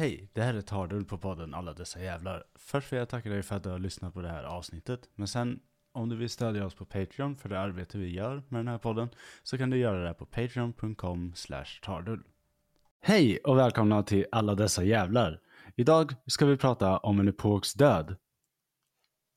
[0.00, 2.44] Hej, det här är Tardul på podden Alla dessa jävlar.
[2.54, 5.08] Först vill jag tacka dig för att du har lyssnat på det här avsnittet.
[5.14, 5.60] Men sen,
[5.92, 8.78] om du vill stödja oss på Patreon för det arbete vi gör med den här
[8.78, 9.08] podden,
[9.42, 11.32] så kan du göra det på patreon.com
[11.82, 12.22] tardul.
[13.00, 15.40] Hej och välkomna till Alla dessa jävlar.
[15.76, 18.16] Idag ska vi prata om en epoks död.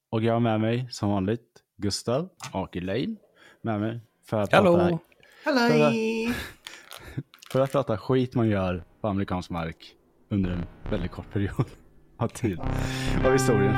[0.09, 3.17] Och jag har med mig, som vanligt, Gustav och Elaine.
[3.61, 4.77] Med mig för att Hallå!
[4.77, 4.99] prata
[5.45, 6.33] Halloj!
[7.51, 9.95] För att prata skit man gör på amerikansk mark
[10.33, 11.65] under en väldigt kort period
[12.17, 12.59] av tid
[13.25, 13.75] av historien.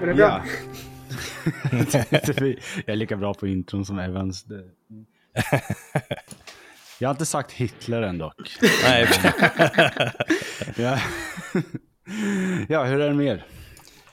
[0.00, 0.42] Var det bra?
[2.86, 4.46] Jag är lika bra på intron som Evans.
[7.00, 8.34] Jag har inte sagt Hitler än dock.
[8.84, 9.08] Nej,
[10.76, 10.98] Ja,
[12.68, 13.46] ja hur är det med er?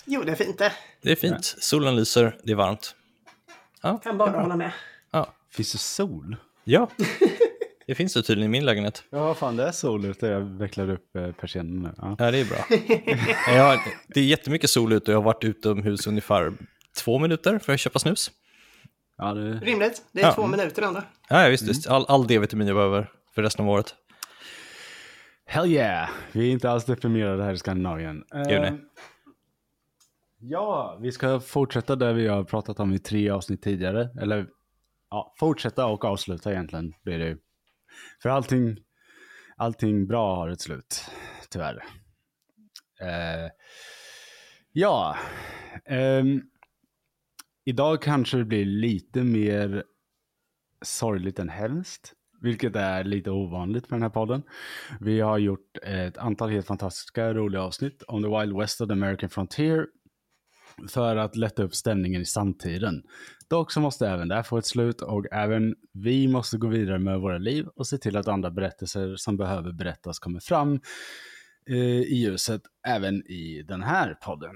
[0.05, 0.71] Jo, det är fint det.
[1.01, 1.45] det är fint.
[1.59, 2.95] Solen lyser, det är varmt.
[4.03, 4.71] Kan bara hålla med.
[5.11, 6.35] Ja, Finns det sol?
[6.63, 6.89] ja.
[7.87, 9.03] det finns det tydligen i min lägenhet.
[9.09, 10.27] Ja, fan det är sol ute.
[10.27, 11.89] Jag vecklar upp eh, persiennen nu.
[11.97, 12.15] Ja.
[12.19, 12.65] Ja, det är bra.
[13.55, 16.53] Jag har, det är jättemycket sol ute och jag har varit utomhus ungefär
[16.97, 18.31] två minuter för att köpa snus.
[19.17, 19.51] Ja, det...
[19.59, 20.03] Rimligt.
[20.11, 20.33] Det är Ja.
[20.33, 21.01] två minuter ändå.
[21.29, 21.87] Ja, ja, visst, visst.
[21.87, 23.95] All, all D-vitamin jag behöver för resten av året.
[25.45, 26.09] Hell yeah!
[26.31, 28.23] Vi är inte alls deprimerade här i Skandinavien.
[28.31, 28.67] Gud, nej.
[28.67, 28.73] Eh,
[30.39, 34.09] Ja, vi ska fortsätta där vi har pratat om i tre avsnitt tidigare.
[34.21, 34.47] Eller
[35.09, 37.37] ja, fortsätta och avsluta egentligen blir det ju.
[38.21, 38.77] För allting,
[39.57, 41.05] allting bra har ett slut,
[41.49, 41.83] tyvärr.
[43.01, 43.49] Eh,
[44.71, 45.17] ja,
[45.85, 46.41] ehm,
[47.65, 49.83] idag kanske det blir lite mer
[50.81, 52.13] sorgligt än hemskt.
[52.41, 54.43] Vilket är lite ovanligt för den här podden.
[54.99, 58.93] Vi har gjort ett antal helt fantastiska roliga avsnitt om the Wild West of the
[58.93, 59.87] American Frontier.
[60.89, 63.03] För att lätta upp stämningen i samtiden.
[63.49, 66.99] Dock så måste även det här få ett slut och även vi måste gå vidare
[66.99, 70.79] med våra liv och se till att andra berättelser som behöver berättas kommer fram
[71.69, 74.55] eh, i ljuset även i den här podden.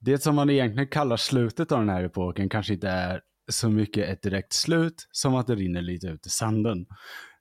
[0.00, 3.20] Det som man egentligen kallar slutet av den här epoken kanske inte är
[3.50, 6.86] så mycket ett direkt slut som att det rinner lite ut i sanden.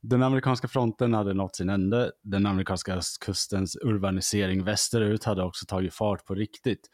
[0.01, 2.11] Den amerikanska fronten hade nått sin ände.
[2.23, 6.89] Den amerikanska östkustens urbanisering västerut hade också tagit fart på riktigt.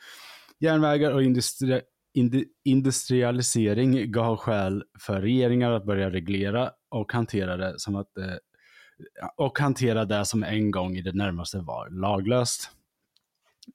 [0.60, 1.82] Järnvägar och industri
[2.18, 8.36] indi- industrialisering gav skäl för regeringar att börja reglera och hantera det som att eh,
[9.38, 12.70] och hantera det som en gång i det närmaste var laglöst.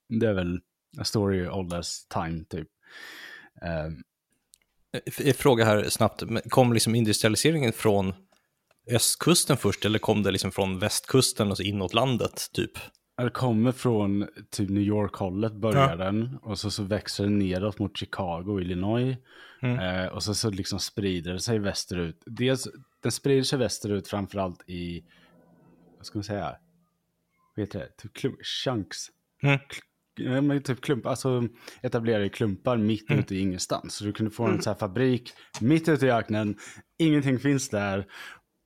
[0.09, 0.61] Det är väl
[1.03, 2.69] story old as time typ.
[5.07, 8.15] F- Fråga här snabbt, kom liksom industrialiseringen från
[8.91, 12.73] östkusten först eller kom det liksom från västkusten och så inåt landet typ?
[13.17, 17.97] Det kommer från typ New York-hållet börjar den och så, så växer den neråt mot
[17.97, 19.17] Chicago, Illinois.
[19.63, 19.79] Mm.
[19.79, 22.23] Eh, och så, så liksom sprider det sig västerut.
[22.27, 22.69] Dels,
[23.03, 25.05] den sprider sig västerut framförallt i,
[25.97, 26.57] vad ska man säga,
[27.57, 29.07] vad heter det, typ klump, chunks.
[29.43, 29.59] Mm.
[30.19, 31.49] Men typ klump, alltså
[31.83, 33.21] etablerade klumpar mitt Mm.
[33.21, 33.95] ute i ingenstans.
[33.95, 36.57] Så du kunde få en sån här fabrik mitt ute i öknen,
[36.99, 38.07] ingenting finns där,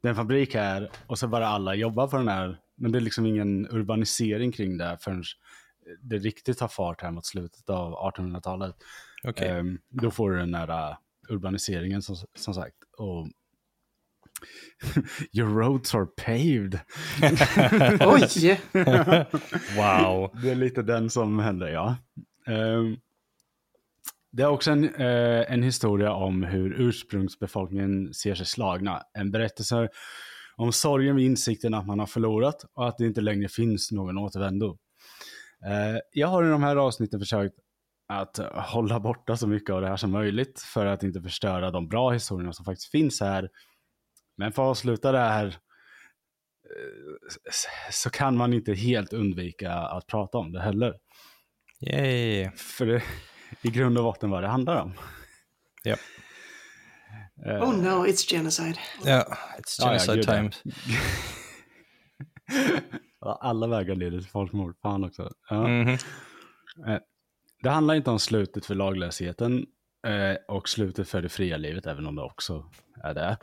[0.02, 2.58] det är en fabrik här och så bara alla jobbar på den här.
[2.76, 5.24] Men det är liksom ingen urbanisering kring det förrän
[6.02, 8.76] det riktigt tar fart här mot slutet av 1800-talet.
[9.24, 9.48] Okej.
[9.48, 10.96] Ehm, då får du den här uh,
[11.28, 12.76] urbaniseringen som, som sagt.
[12.98, 13.28] Och
[15.32, 16.80] Your roads are paved.
[18.06, 18.60] Oj!
[19.76, 20.30] Wow.
[20.42, 21.96] Det är lite den som händer, ja.
[22.46, 22.96] Ehm,
[24.32, 29.02] det är också en, eh, en historia om hur ursprungsbefolkningen ser sig slagna.
[29.18, 29.88] En berättelse
[30.56, 34.18] om sorgen vid insikten att man har förlorat och att det inte längre finns någon
[34.18, 34.78] återvändo.
[35.66, 37.54] Eh, jag har i de här avsnitten försökt
[38.08, 41.88] att hålla borta så mycket av det här som möjligt för att inte förstöra de
[41.88, 43.48] bra historierna som faktiskt finns här.
[44.36, 45.52] Men för att avsluta det här eh,
[47.90, 50.94] så kan man inte helt undvika att prata om det heller.
[51.80, 52.50] Yay.
[52.50, 53.02] För det
[53.62, 54.92] i grund och botten vad det handlar om.
[55.82, 55.96] Ja.
[57.46, 58.78] Eh, Oh no, it's genocide.
[59.04, 60.32] Ja, it's genocide gud, ja.
[60.34, 60.50] time.
[63.40, 64.76] Alla vägar leder till folkmord.
[64.82, 65.30] Fan också.
[65.48, 65.68] Ja.
[65.68, 65.88] Mhm.
[66.88, 66.98] Eh,
[67.62, 69.66] Det handlar inte om slutet för laglösheten
[70.06, 72.64] eh, och slutet för det fria livet, även om det också
[73.02, 73.36] är det.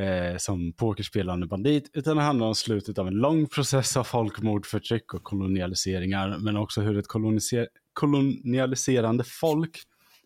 [0.00, 4.66] Eh, som pokerspelande bandit, utan det handlar om slutet av en lång process av folkmord,
[4.66, 9.78] förtryck och kolonialiseringar, men också hur ett koloniser- kolonialiserande folk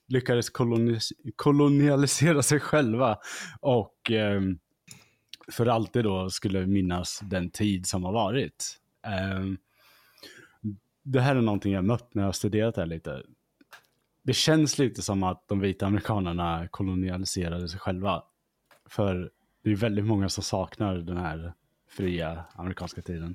[0.09, 3.19] lyckades kolonis- kolonialisera sig själva
[3.61, 4.41] och eh,
[5.53, 8.79] för alltid då skulle minnas den tid som har varit.
[9.07, 9.57] Ehm,
[11.05, 13.23] det här är någonting jag mött när jag har studerat det här lite.
[14.25, 18.23] Det känns lite som att de vita amerikanerna kolonialiserade sig själva.
[18.89, 19.31] För
[19.65, 21.53] det är väldigt många som saknar den här
[21.91, 23.35] fria amerikanska tiden.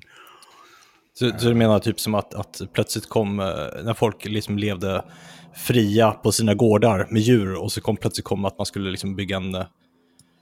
[1.18, 3.46] Så, så du menar typ som att, att plötsligt kom, eh,
[3.84, 5.04] när folk liksom levde
[5.54, 9.16] fria på sina gårdar med djur och så kom plötsligt kom att man skulle liksom
[9.16, 9.66] bygga en eh,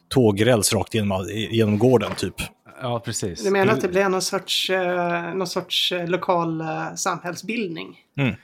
[0.08, 2.34] tågräls rakt genom, genom gården typ.
[2.82, 3.44] Ja, precis.
[3.44, 6.64] Du menar att det blev någon sorts, eh, någon sorts lokal
[6.96, 7.96] samhällsbildning?
[8.18, 8.34] Mm.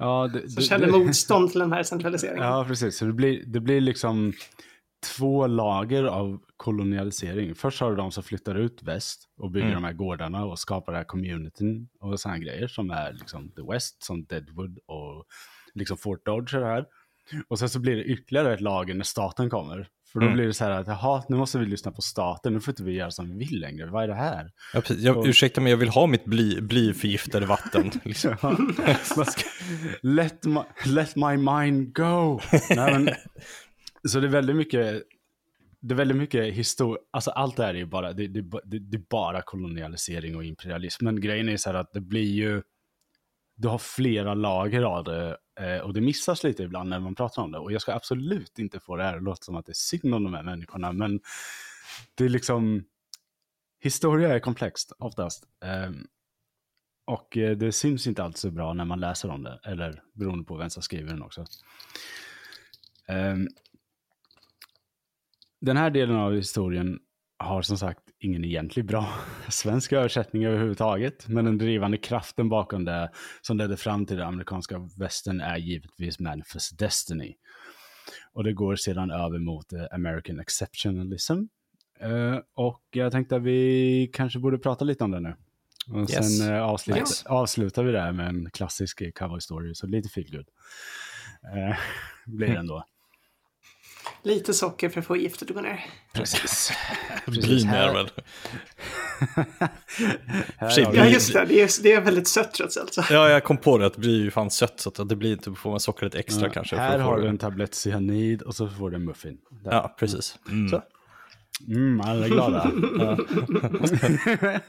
[0.00, 2.42] Ja, det, Som kände motstånd till den här centraliseringen?
[2.44, 2.96] Ja, precis.
[2.96, 4.32] Så det blir, det blir liksom
[5.16, 7.54] två lager av kolonialisering.
[7.54, 9.82] Först har du de som flyttar ut väst och bygger Mm.
[9.82, 13.62] de här gårdarna och skapar den här communityn och sådana grejer som är liksom the
[13.72, 15.24] West, som Deadwood och
[15.74, 16.86] liksom Fort Dodge och det här.
[17.48, 19.88] Och sen så blir det ytterligare ett lager när staten kommer.
[20.12, 20.36] För då Mm.
[20.36, 22.82] blir det så här att, jaha, nu måste vi lyssna på staten, nu får inte
[22.82, 24.50] vi göra som vi vill längre, vad är det här?
[24.74, 25.04] Ja, precis.
[25.04, 27.90] jag, Och- ursäkta mig, jag vill ha mitt bly, blyförgiftade vatten.
[28.04, 28.36] Liksom.
[30.02, 32.40] let, my, let my mind go.
[32.70, 33.08] Nej, men,
[34.08, 35.02] så det är väldigt mycket,
[35.80, 38.78] det är väldigt mycket historia, alltså allt det här är ju bara, det, det, det,
[38.78, 41.04] det är bara kolonialisering och imperialism.
[41.04, 42.62] Men grejen är så här att det blir ju,
[43.56, 47.42] du har flera lager av det Eh, och det missas lite ibland när man pratar
[47.42, 47.58] om det.
[47.58, 50.14] Och jag ska absolut inte få det här att låta som att det är synd
[50.14, 51.20] om de här människorna, men
[52.14, 52.84] det är liksom,
[53.80, 55.44] historia är komplext oftast.
[55.64, 56.06] Ehm,
[57.04, 60.44] och eh, det syns inte alltid så bra när man läser om det, eller beroende
[60.44, 61.44] på vem som skriver den också.
[63.08, 63.48] Ehm,
[65.60, 67.00] den här delen av historien
[67.38, 69.08] har som sagt ingen egentlig bra
[69.48, 73.10] svensk översättning överhuvudtaget, men den drivande kraften bakom det
[73.42, 77.34] som ledde fram till den amerikanska västern är givetvis Manifest Destiny.
[78.32, 81.32] Och det går sedan över mot eh, American Exceptionalism.
[82.00, 85.34] Eh, och jag tänkte att vi kanske borde prata lite om det nu.
[85.92, 86.38] Och Yes.
[86.38, 87.26] sen eh, avsluta, Yes.
[87.26, 90.46] avslutar vi det här med en klassisk cowboy story, så lite feelgood.
[92.26, 92.84] Blir det ändå.
[94.22, 95.84] Lite socker för att få giftet att gå ner.
[96.12, 96.72] Precis.
[97.26, 97.94] Väl.
[100.58, 101.44] Har Ja, just det.
[101.48, 102.94] Det är, det är väldigt sött trots allt.
[102.94, 103.02] Så.
[103.10, 105.32] Ja, jag kom på det att det blir ju fan sött så att det blir
[105.32, 106.76] inte, får man socker lite extra Ja, kanske.
[106.76, 109.38] Här har du en tablett cyanid och så får du en muffin.
[109.64, 109.70] Där.
[109.72, 110.38] Ja, precis.
[110.48, 110.68] Mm.
[110.68, 110.82] Så.
[111.68, 112.70] Mm, alla är glada.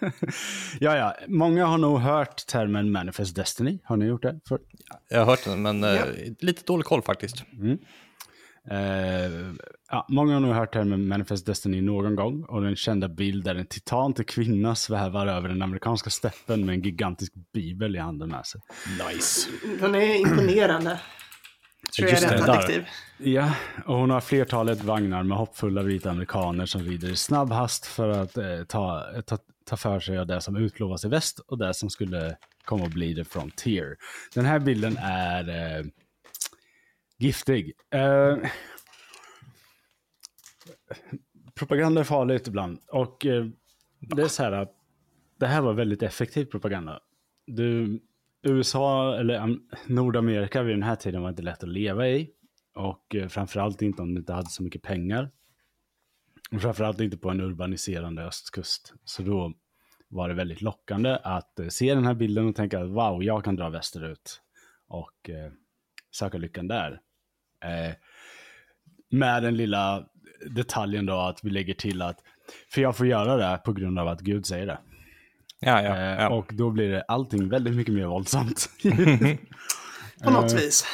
[0.80, 0.97] ja.
[0.97, 1.15] ja.
[1.27, 3.80] Många har nog hört termen Manifest Destiny.
[3.83, 4.39] Har ni gjort det?
[4.47, 4.59] För,
[5.09, 6.04] Jag har hört den, men eh, Ja.
[6.39, 7.44] lite dålig koll faktiskt.
[8.71, 9.31] Eh,
[9.89, 12.44] ja, många har nog hört termen Manifest Destiny någon gång.
[12.44, 16.75] Och den kända bild där en titan till kvinna svävar över den amerikanska steppen med
[16.75, 18.62] en gigantisk bibel i handen med sig.
[19.07, 19.50] Nice.
[19.79, 21.00] Den är imponerande.
[21.97, 22.85] Tror jag är rätt det, adjektiv.
[23.18, 23.53] Ja,
[23.85, 28.09] och hon har flertalet vagnar med hoppfulla vita amerikaner som rider i snabb hast för
[28.09, 31.73] att eh, ta, ta, ta för sig av det som utlovas i väst och det
[31.73, 33.95] som skulle komma att bli The Frontier.
[34.35, 35.85] Den här bilden är eh,
[37.21, 37.73] giftig.
[37.89, 38.38] Eh,
[41.56, 43.45] propaganda är farligt ibland och eh,
[44.00, 44.75] det är så här att
[45.39, 47.00] det här var väldigt effektiv propaganda.
[47.45, 48.00] Du,
[48.44, 49.47] USA, eller eh,
[49.88, 52.29] Nordamerika vid den här tiden var inte lätt att leva i.
[52.75, 55.31] Och eh, framförallt inte om du inte hade så mycket pengar.
[56.51, 58.94] Och framförallt inte på en urbaniserande östkust.
[59.03, 59.53] Så då
[60.07, 63.44] var det väldigt lockande att eh, se den här bilden och tänka att wow, jag
[63.44, 64.42] kan dra västerut
[64.87, 65.51] och eh,
[66.11, 67.01] söka lyckan där.
[67.61, 67.94] Eh,
[69.11, 70.06] med den lilla
[70.49, 72.18] detaljen då att vi lägger till att,
[72.73, 74.80] för jag får göra det på grund av att Gud säger det.
[75.59, 76.30] Ja, ja, Eh, ja.
[76.30, 78.69] Och då blir det allting väldigt mycket mer våldsamt.
[80.23, 80.85] På något vis.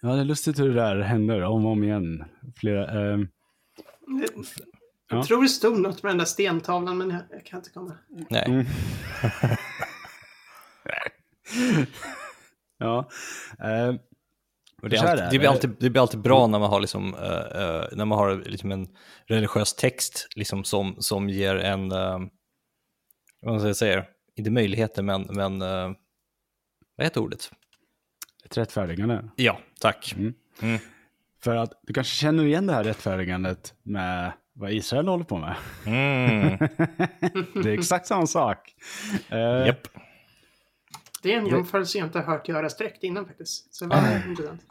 [0.00, 2.24] ja, det är lustigt hur det där händer om och om igen.
[2.56, 3.18] Flera, eh,
[5.10, 5.24] Jag Ja.
[5.24, 7.92] tror det stod något på den där stentavlan, men jag, jag kan inte komma.
[8.30, 8.44] Nej.
[8.46, 8.66] Mm.
[12.78, 13.08] ja.
[14.82, 17.62] Det, är alltid, det, blir alltid, det blir alltid bra när man har, liksom, eh,
[17.62, 18.88] eh, när man har liksom en
[19.26, 22.18] religiös text liksom, som, som ger en, uh,
[23.40, 24.04] vad ska jag säga,
[24.36, 25.58] inte möjligheter men, men
[26.96, 27.50] vad heter ordet?
[28.52, 29.24] ett rättfärdigande.
[29.36, 30.14] Ja, tack.
[30.16, 30.34] Mm.
[30.62, 30.78] Mm.
[31.40, 35.54] För att du kanske känner igen det här rättfärdigandet med vad Israel håller på med.
[35.86, 36.58] Mm.
[37.62, 38.74] det är exakt samma sak.
[39.28, 39.88] Eh, Japp.
[41.22, 43.74] Det är en jämförelse jag inte har hört göras direkt innan faktiskt.
[43.74, 44.62] Så det var intressant.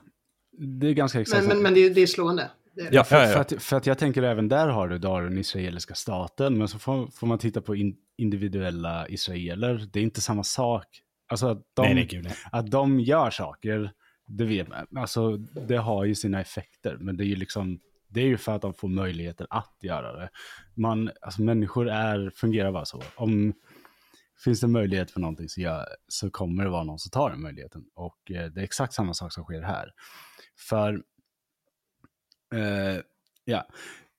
[0.57, 2.51] Det är ganska exakt Men, men, men det, är, det är slående.
[2.75, 2.95] Det är det.
[2.95, 5.37] Ja, För, ja, för, att, för att jag tänker även där har du, då den
[5.37, 9.87] israeliska staten, men så får, får man titta på in, individuella israeler.
[9.93, 10.85] Det är inte samma sak.
[11.27, 12.33] Alltså att de, Nej, nej, gud, nej.
[12.51, 13.91] att de gör saker,
[14.27, 14.87] det vet man.
[14.97, 18.55] Alltså det har ju sina effekter, men det är ju liksom, Det är ju för
[18.55, 20.29] att de får möjligheten att göra det.
[20.75, 23.03] Man, alltså människor är, fungerar bara så.
[23.15, 23.53] Om
[24.43, 27.41] finns det möjlighet för någonting så, gör, så kommer det vara någon som tar den
[27.41, 27.85] möjligheten.
[27.95, 29.91] Och eh, det är exakt samma sak som sker här.
[30.69, 31.03] För,
[32.53, 33.01] eh,
[33.45, 33.67] ja,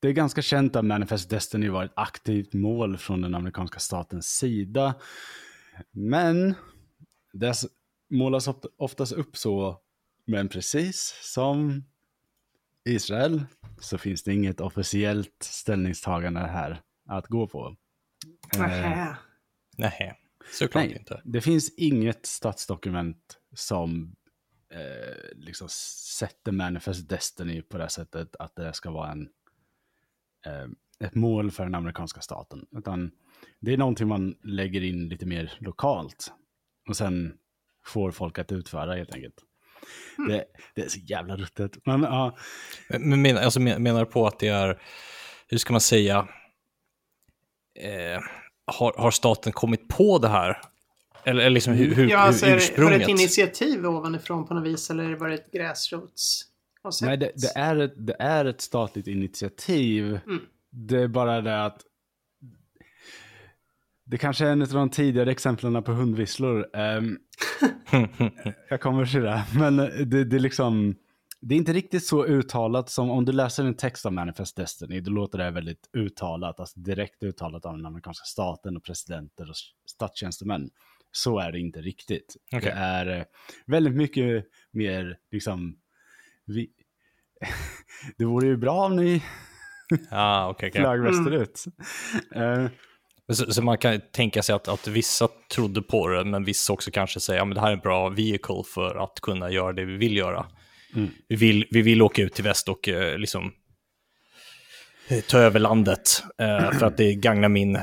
[0.01, 4.27] det är ganska känt att Manifest Destiny var ett aktivt mål från den amerikanska statens
[4.27, 4.95] sida.
[5.91, 6.55] Men
[7.33, 7.55] det
[8.11, 9.81] målas oftast upp så,
[10.27, 11.85] men precis som
[12.85, 13.45] Israel
[13.81, 17.77] så finns det inget officiellt ställningstagande här att gå på.
[18.57, 19.17] Nähä.
[19.83, 20.15] Nej,
[20.53, 21.21] såklart Nej, inte.
[21.25, 24.17] Det finns inget statsdokument som
[24.73, 25.69] eh, liksom
[26.19, 29.29] sätter Manifest Destiny på det sättet att det ska vara en,
[30.47, 32.67] eh, ett mål för den amerikanska staten.
[32.77, 33.11] Utan
[33.61, 36.33] det är någonting man lägger in lite mer lokalt.
[36.89, 37.35] Och sen
[37.87, 39.35] får folk att utföra helt enkelt.
[40.19, 40.31] Mm.
[40.31, 41.87] Det, det, är så jävla ruttet.
[41.87, 42.37] Men ja,
[42.89, 44.83] Men men, alltså, men- menar du på att det är,
[45.49, 46.29] hur ska man säga,
[47.81, 48.21] eh,
[48.73, 50.59] har, har staten kommit på det här?
[51.25, 53.03] Eller, eller liksom hur, hur, Ja, alltså, hur är det- var det ursprunget?
[53.03, 56.43] ett initiativ ovanifrån på något vis eller var det ett gräsrots?
[57.03, 60.21] nej, det, det, är ett, det är ett statligt initiativ.
[60.27, 60.41] Mm.
[60.71, 61.81] Det är bara det att
[64.05, 66.77] det kanske är en av de tidigare exemplen på hundvisslor.
[66.77, 67.19] Ehm,
[68.69, 69.43] jag kommer till det.
[69.55, 70.95] Men det, det är liksom,
[71.45, 75.01] det är inte riktigt så uttalat som om du läser en text av Manifest Destiny,
[75.01, 79.57] då låter det väldigt uttalat, alltså direkt uttalat av den amerikanska staten och presidenter och
[79.87, 80.71] statstjänstemän.
[81.13, 82.37] Så är det inte riktigt.
[82.53, 82.61] Okej.
[82.61, 83.25] Det är eh,
[83.67, 85.77] väldigt mycket mer liksom,
[86.47, 86.71] vi,
[88.19, 89.23] det vore ju bra om ni
[90.11, 90.83] ah, okej, okej.
[90.83, 91.65] flög västerut.
[92.35, 92.67] Eh,
[93.27, 96.73] Men Så, så man kan tänka sig att, att vissa trodde på det, men vissa
[96.73, 99.85] också kanske säger att det här är en bra vehicle för att kunna göra det
[99.85, 100.47] vi vill göra.
[100.97, 101.11] Mm.
[101.29, 103.53] Vi, vill, vi vill åka ut till väst och eh, liksom
[105.09, 107.83] eh, ta över landet eh, för att det gagnar, min, eh,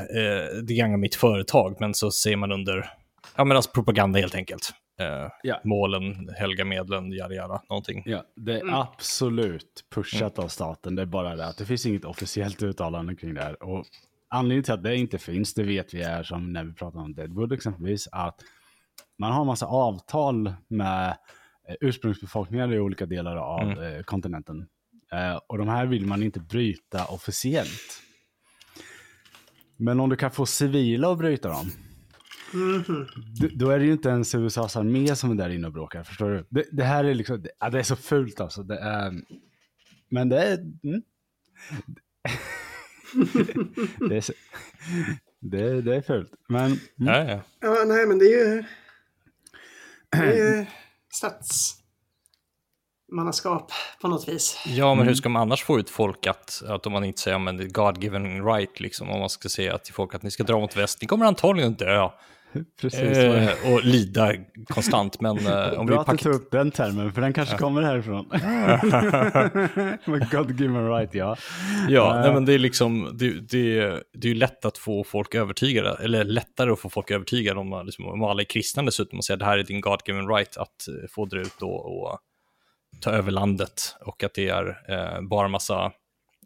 [0.62, 2.90] det gagnar mitt företag, men så ser man under
[3.36, 4.70] ja, men alltså propaganda helt enkelt.
[5.00, 5.60] Eh, Ja.
[5.64, 8.02] Målen, helga medlen, jada jada, någonting.
[8.06, 8.74] Ja, det är Mm.
[8.74, 10.94] absolut pushat av staten.
[10.94, 13.62] Det är bara det att det finns inget officiellt uttalande kring det här.
[13.62, 13.84] Och
[14.28, 17.14] anledningen till att det inte finns, det vet vi är som när vi pratar om
[17.14, 18.36] Deadwood exempelvis, att
[19.18, 21.16] man har en massa avtal med
[21.80, 24.66] ursprungsbefolkningar i olika delar av eh, kontinenten.
[25.12, 28.02] Eh, och de här vill man inte bryta officiellt.
[29.76, 31.70] Men om du kan få civila att bryta dem,
[32.52, 33.06] Mhm.
[33.54, 36.30] då- är det ju inte ens USAs armé som är där inne och bråkar, förstår
[36.30, 36.46] du?
[36.50, 38.62] Det, det här är liksom, det, ja, det är så fult alltså.
[38.62, 39.12] Det är,
[40.08, 40.54] men det är...
[40.58, 41.02] Mm.
[44.08, 44.32] det, är så,
[45.40, 46.32] det, det är fult.
[46.48, 47.40] Men mm, Ja, ja.
[47.60, 48.64] Ja, nej, men det är ju...
[50.10, 50.66] Det är
[51.10, 54.62] statsmannaskap på något vis.
[54.66, 55.06] Ja, men Mm.
[55.08, 57.64] hur ska man annars få ut folk att, att om man inte säger men det
[57.64, 60.76] är God-given right, liksom, om man ska säga till folk att ni ska dra mot
[60.76, 62.08] väst, ni kommer antagligen dö
[62.80, 63.00] precis.
[63.00, 64.32] eh, och lida
[64.68, 67.82] konstant, men eh, om Bra att du tog upp den termen, för den kanske kommer
[67.82, 68.28] härifrån.
[70.30, 71.36] God give me right, ja.
[71.88, 73.80] Ja, Eh, nej, men det är liksom, det, det,
[74.12, 77.68] det är ju lätt att få folk övertygade, eller lättare att få folk övertygade om,
[77.68, 80.28] man liksom, om alla är kristna dessutom och säger att det här är din God-given
[80.28, 82.18] right att eh, få dra ut och, och
[83.00, 85.92] ta över landet och att det är eh, bara massa,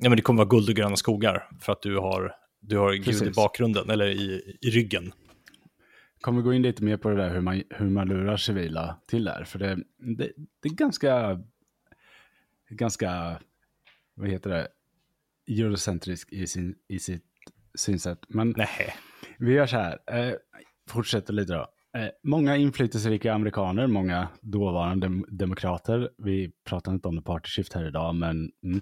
[0.00, 2.92] ja men det kommer vara guld och gröna skogar för att du har, du har
[2.92, 5.12] Gud i bakgrunden eller i, i ryggen.
[6.24, 9.24] Kommer gå in lite mer på det där hur man, hur man lurar civila till
[9.24, 9.44] det här.
[9.44, 11.40] För det, det, det är ganska,
[12.68, 13.40] ganska,
[14.14, 14.68] vad heter det,
[15.62, 17.24] eurocentrisk i, sin, i sitt
[17.74, 18.18] synsätt.
[18.28, 18.94] Men Nej.
[19.38, 20.34] vi gör så här, eh,
[20.88, 21.73] fortsätter lite då.
[21.94, 27.72] Eh, många inflytelserika amerikaner, många dåvarande dem- demokrater, vi pratar inte om the party shift
[27.72, 28.80] här idag, men mm.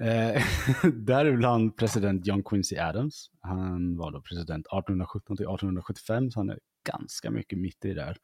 [0.00, 0.42] eh,
[0.92, 3.30] däribland president John Quincy Adams.
[3.40, 6.58] Han var då president 1817 till 1875, så han är
[6.92, 8.14] ganska mycket mitt i det.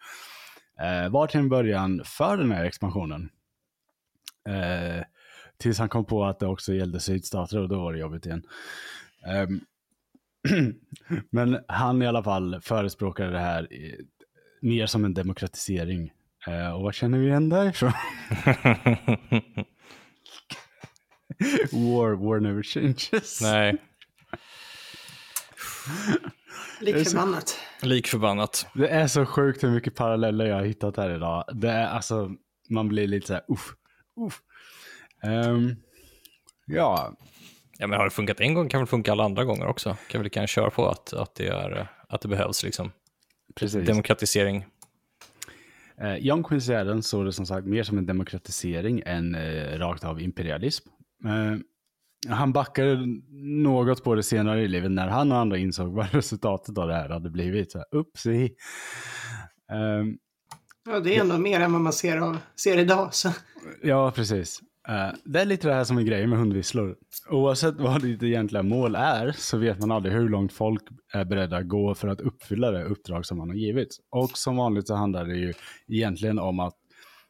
[0.80, 3.30] Eh, var till en början för den här expansionen.
[4.48, 5.04] Eh,
[5.56, 8.42] tills han kom på att det också gällde sydstater och då var det jobbigt igen.
[9.26, 9.60] Ehm,
[11.30, 14.06] men han i alla fall förespråkade det här i,
[14.64, 16.12] mer som en demokratisering.
[16.46, 17.92] Eh, och vad känner vi igen därifrån?
[21.72, 23.40] war, war never changes.
[23.42, 23.76] Nej,
[26.80, 27.58] Lik förbannat.
[27.82, 28.66] lik förbannat.
[28.74, 31.44] Det är så sjukt hur mycket paralleller jag har hittat här idag.
[31.52, 32.30] Det är alltså,
[32.70, 33.72] man blir lite så här, uff,
[34.26, 34.40] uff.
[35.22, 35.76] Ehm,
[36.66, 37.16] ja,
[37.78, 39.96] Ja, men har det funkat en gång kan det funka alla andra gånger också.
[40.08, 42.92] Kan vi gärna köra på att, att, det, är, att det behövs liksom.
[43.54, 43.86] Precis.
[43.86, 44.64] Demokratisering.
[46.00, 50.04] Eh, John Quincy Adams såg det som sagt mer som en demokratisering än eh, rakt
[50.04, 50.88] av imperialism.
[51.24, 51.58] Eh,
[52.28, 53.06] han backade
[53.42, 56.94] något på det senare i livet när han och andra insåg vad resultatet av det
[56.94, 57.72] här hade blivit.
[57.72, 58.54] Så här, Upsi.
[59.72, 60.18] Um,
[60.84, 63.14] ja, det är ändå mer än vad man ser, av, ser idag.
[63.14, 63.30] Så.
[63.82, 64.60] Ja, precis.
[64.88, 66.96] Uh, det är lite det här som är grejen med hundvisslor.
[67.30, 71.56] Oavsett vad ditt egentliga mål är så vet man aldrig hur långt folk är beredda
[71.56, 73.96] att gå för att uppfylla det uppdrag som man har givit.
[74.10, 75.52] Och som vanligt så handlar det ju
[75.88, 76.74] egentligen om att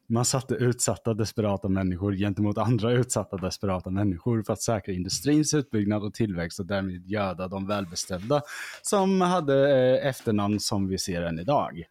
[0.08, 6.02] man satte utsatta desperata människor gentemot andra utsatta desperata människor för att säkra industrins utbyggnad
[6.02, 8.42] och tillväxt och därmed göda de välbeställda
[8.82, 11.82] som hade eh, efternamn som vi ser än idag.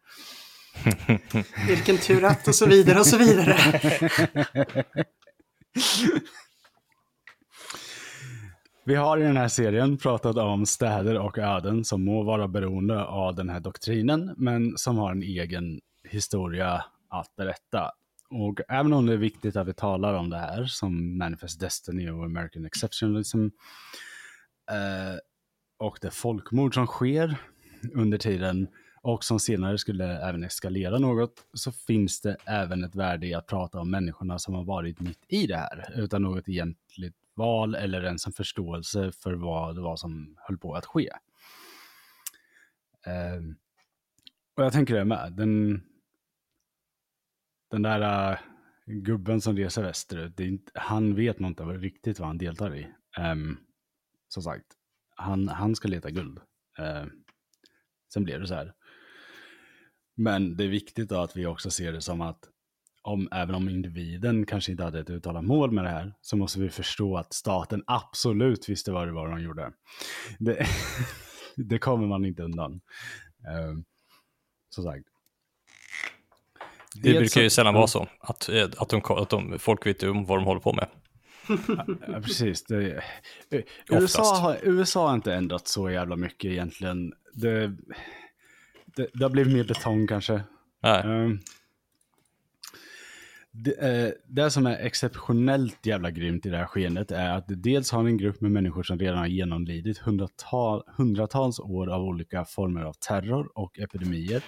[1.68, 3.56] Vilken tur att och så vidare och så vidare.
[8.86, 13.04] Vi har i den här serien pratat om städer och öden som må vara beroende
[13.04, 17.90] av den här doktrinen, men som har en egen historia att berätta.
[18.30, 22.10] Och även om det är viktigt att vi talar om det här som Manifest Destiny
[22.10, 23.46] och American Exceptionalism
[24.70, 25.18] eh,
[25.78, 27.36] och det folkmord som sker
[27.94, 28.68] under tiden
[29.04, 33.46] och som senare skulle även eskalera något så finns det även ett värde i att
[33.46, 38.04] prata om människorna som har varit mitt i det här utan något egentligt val eller
[38.04, 41.10] ens en förståelse för vad det var som höll på att ske.
[43.06, 43.42] Eh,
[44.56, 45.32] och jag tänker det med.
[45.32, 45.82] Den,
[47.70, 48.38] den där uh,
[48.86, 52.86] gubben som reser västerut, inte, han vet nog inte riktigt vad han deltar i.
[53.18, 53.58] Um,
[54.28, 54.66] som sagt,
[55.16, 56.38] han, han ska leta guld.
[56.78, 57.06] Uh,
[58.12, 58.74] sen blir det så här.
[60.14, 62.38] Men det är viktigt då att vi också ser det som att
[63.02, 66.60] om, även om individen kanske inte hade ett uttalat mål med det här, så måste
[66.60, 69.72] vi förstå att staten absolut visste vad det var de gjorde.
[70.38, 70.66] Det,
[71.56, 72.72] det kommer man inte undan.
[72.72, 73.80] Uh,
[74.70, 75.04] som sagt.
[76.94, 80.24] Det brukar ju sällan vara så, att, eh, att, de, att de, folk vet om
[80.24, 80.88] vad de håller på med.
[82.06, 82.64] ja, precis.
[82.64, 83.04] Det,
[83.90, 87.12] USA, har, USA har inte ändrat så jävla mycket egentligen.
[87.32, 87.76] Det,
[88.96, 90.42] det, det har blivit mer betong kanske.
[91.04, 91.40] Um,
[93.56, 97.90] det, eh, det, som är exceptionellt jävla grymt i det här skenet är att dels
[97.90, 102.82] har en grupp med människor som redan har genomlidit hundratal, hundratals år av olika former
[102.82, 104.42] av terror och epidemier.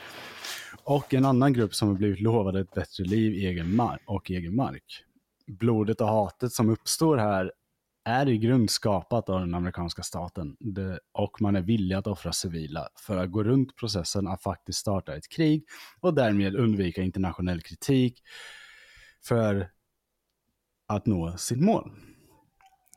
[0.85, 4.57] Och en annan grupp som har blivit lovade ett bättre liv egen mark och egen
[4.57, 5.05] mark.
[5.47, 7.53] Blodet och hatet som uppstår här
[8.07, 12.33] är i grund skapat av den amerikanska staten det, och man är villig att offra
[12.33, 15.65] civila för att gå runt processen att faktiskt starta ett krig
[16.01, 18.23] och därmed undvika internationell kritik
[19.25, 19.69] för
[20.87, 21.91] att nå sitt mål.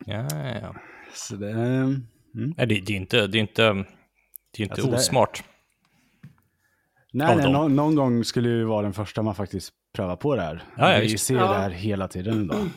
[0.06, 0.28] Ja,
[0.62, 0.76] ja.
[1.14, 2.06] Så det, mm.
[2.58, 3.74] det, det, är inte, det är inte,
[4.52, 5.44] det är inte alltså osmart.
[7.12, 10.42] Nej, nej någon, någon, gång skulle ju vara den första man faktiskt prövar på det
[10.42, 10.64] här.
[10.78, 11.42] Ja, ja, Vi ser ja.
[11.42, 12.70] det här hela tiden idag.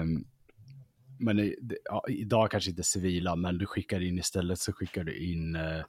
[0.00, 0.24] Um,
[1.18, 1.54] men
[1.84, 5.82] ja, idag kanske inte civila, men du skickar in istället så skickar du in uh,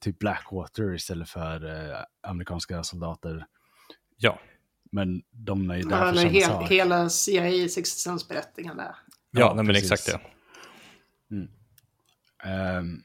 [0.00, 3.46] typ Blackwater istället för uh, amerikanska soldater.
[4.16, 4.40] Ja.
[4.92, 6.70] Men de är ju där ja, för samma hel, sak.
[6.70, 8.82] Hela CIAs existensberättigande.
[8.82, 8.96] där.
[9.30, 10.20] Ja, ja nej, men exakt det.
[11.30, 11.48] Mm.
[12.78, 13.04] Um,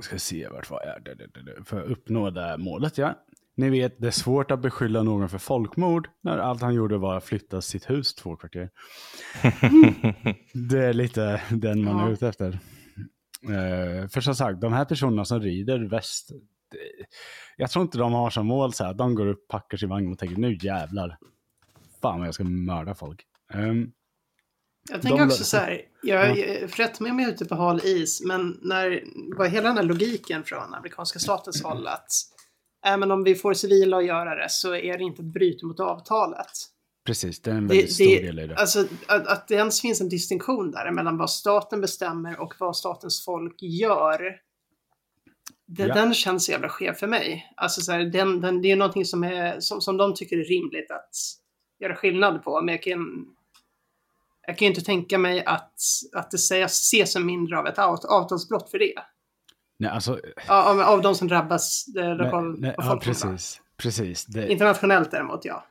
[0.00, 1.64] ska se vart var jag är.
[1.64, 3.24] För att uppnå det målet, ja.
[3.58, 7.16] Ni vet, det är svårt att beskylla någon för folkmord när allt han gjorde var
[7.16, 8.70] att flytta sitt hus två kvarter.
[10.68, 12.48] det är lite den man är ute efter.
[13.44, 16.28] Uh, för som sagt, de här personerna som rider väst,
[16.70, 16.78] det,
[17.56, 20.12] jag tror inte de har som mål så här, de går upp, packar sin vagn
[20.12, 21.18] och tänker nu jävlar,
[22.02, 23.22] fan vad jag ska mörda folk.
[23.54, 23.92] Um,
[24.90, 28.58] jag tänker också så här, jag är rätt med mig ute på hal is, men
[28.62, 29.02] när,
[29.36, 32.10] vad hela den här logiken från amerikanska statens håll att
[32.88, 35.80] även om vi får civila att göra det så är det inte ett bryt mot
[35.80, 36.50] avtalet.
[37.08, 38.56] Precis, det är en väldigt det, stor det, del i det.
[38.56, 42.76] Alltså att, att det ens finns en distinktion där mellan vad staten bestämmer och vad
[42.76, 44.36] statens folk gör.
[45.66, 45.94] Det, ja.
[45.94, 47.52] Den känns så jävla skev för mig.
[47.56, 50.44] Alltså så här, den, den, det är någonting som, är, som, som de tycker är
[50.44, 51.10] rimligt att
[51.80, 52.62] göra skillnad på.
[52.62, 53.26] Men jag kan,
[54.46, 55.80] jag kan ju inte tänka mig att,
[56.12, 58.94] att det ses som mindre av ett avtalsbrott för det.
[59.78, 60.20] Nej, alltså...
[60.48, 62.14] Ja, av, av de som drabbas det
[62.58, 63.60] nej, ja, precis.
[63.76, 64.52] precis det...
[64.52, 65.64] Internationellt däremot, ja.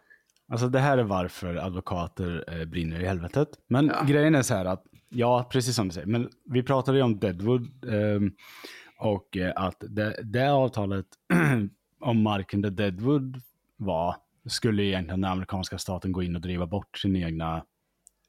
[0.52, 3.50] Alltså det här är varför advokater eh, brinner i helvetet.
[3.67, 4.04] Men ja.
[4.04, 7.20] grejen är så här att, ja, precis som du säger, men vi pratade ju om
[7.20, 8.22] Deadwood eh,
[9.00, 11.06] och att det, det avtalet
[12.02, 13.41] om marken där Deadwood
[13.78, 14.15] var
[14.50, 17.65] skulle egentligen den amerikanska staten gå in och driva bort sin egna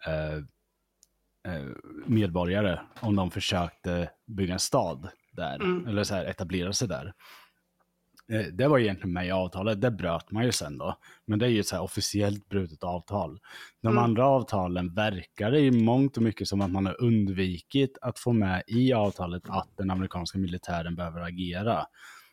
[0.07, 0.37] eh,
[1.53, 1.67] eh,
[2.07, 5.87] medborgare om de försökte bygga en stad där, mm.
[5.87, 7.13] eller så här etablera sig där.
[8.33, 10.99] Eh, Det var egentligen med i avtalet, det bröt man ju sen då.
[11.27, 13.39] Men det är ju ett så här officiellt brutet avtal.
[13.81, 14.05] De Mm.
[14.05, 18.63] andra avtalen verkar i mångt och mycket som att man har undvikit att få med
[18.67, 21.87] i avtalet att den amerikanska militären behöver agera.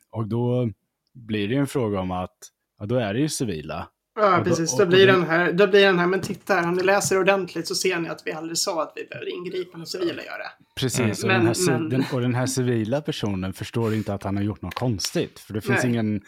[0.09, 0.69] Och då
[1.13, 2.37] blir det ju en fråga om att,
[2.79, 3.87] ja då är det ju civila.
[4.15, 4.77] Ja, precis.
[4.77, 7.67] Då blir, den här, då blir den här, men titta här, om ni läser ordentligt
[7.67, 10.51] så ser ni att vi aldrig sa att vi behöver ingripa när civila gör det.
[10.75, 14.23] Precis, och, Men- den här, men- den, och den här civila personen förstår inte att
[14.23, 15.39] han har gjort något konstigt.
[15.39, 15.91] För det finns Nej.
[15.91, 16.21] ingen,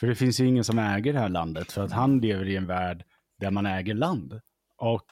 [0.00, 1.72] för det finns ju ingen som äger det här landet.
[1.72, 3.04] För att han lever i en värld
[3.40, 4.40] där man äger land.
[4.78, 5.06] Och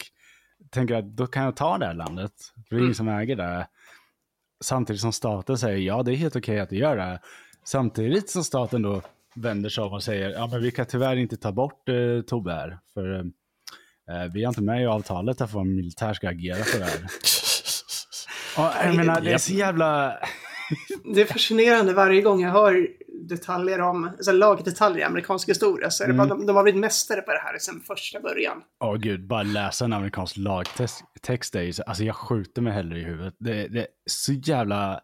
[0.71, 2.33] tänker att då kan jag ta det här landet.
[2.55, 2.95] För det är ingen Mm.
[2.95, 3.69] som äger det.
[4.65, 7.21] Samtidigt som staten säger ja, det är helt okej att du gör det.
[7.65, 9.03] Samtidigt som staten då
[9.41, 12.53] vänder sig om och säger ja, men vi kan tyvärr inte ta bort eh, Tobbe
[12.53, 12.79] här.
[12.95, 13.25] För eh,
[14.35, 17.01] vi är inte med i avtalet att vår militär ska agera för det här.
[18.57, 20.19] Ja, jag menar, det är så jävla...
[21.15, 22.89] Det är fascinerande varje gång jag hör
[23.29, 26.29] detaljer om, alltså lagdetaljer i amerikansk historia, så är det Mm.
[26.29, 28.63] bara, de, de har blivit mästare på det här sedan första början.
[28.85, 32.73] Åh gud, bara läsa en amerikansk lagtext text är ju så, alltså jag skjuter mig
[32.73, 33.35] hellre i huvudet.
[33.39, 35.01] Det, det är så jävla,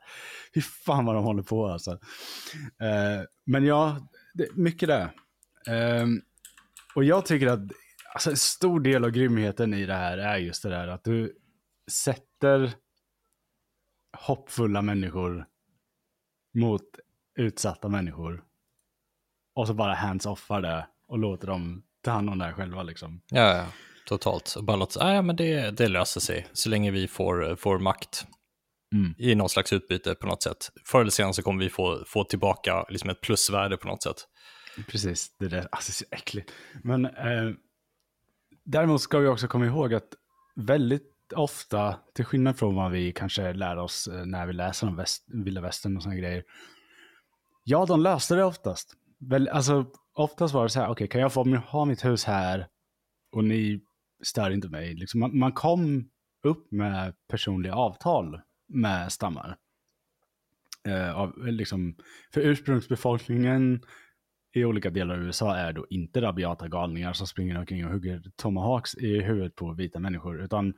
[0.52, 1.90] hur fan vad de håller på alltså.
[1.90, 3.96] Eh, men ja,
[4.36, 5.10] det, mycket det.
[6.02, 6.22] Um,
[6.94, 7.60] och jag tycker att,
[8.14, 11.36] alltså en stor del av grymheten i det här är just det där att du
[11.90, 12.72] sätter
[14.18, 15.46] hoppfulla människor
[16.54, 16.82] mot
[17.38, 18.44] utsatta människor.
[19.54, 23.20] Och så bara hands-offar det och låter dem ta hand om det här själva liksom.
[23.30, 23.66] Ja, ja,
[24.06, 24.54] totalt.
[24.56, 27.56] Och Bara låter, ah, ja men det, det löser sig så länge vi får, eh,
[27.56, 28.26] får makt
[28.92, 29.14] Mm.
[29.18, 30.70] i någon slags utbyte på något sätt.
[30.84, 34.16] Förr eller senare så kommer vi få, få tillbaka liksom ett plusvärde på något sätt.
[34.88, 36.52] Precis, det där, alltså så äckligt.
[36.84, 37.50] Men eh,
[38.64, 40.08] däremot ska vi också komma ihåg att
[40.56, 44.96] väldigt ofta, till skillnad från vad vi kanske lär oss eh, när vi läser om
[44.96, 46.44] väst, vilda västern och sådana grejer.
[47.64, 48.94] Ja, de löste det oftast.
[49.30, 52.66] Väl, alltså, oftast var det så här, okej, kan jag få ha mitt hus här
[53.32, 53.80] och ni
[54.24, 54.94] stör inte mig?
[54.94, 56.08] Liksom, man, man kom
[56.46, 59.56] upp med personliga avtal med stammar.
[60.88, 61.96] Eh, av, liksom,
[62.32, 63.82] för ursprungsbefolkningen
[64.52, 68.22] i olika delar av USA är då inte rabiata galningar som springer omkring och hugger
[68.36, 70.74] tomahawks i huvudet på vita människor, utan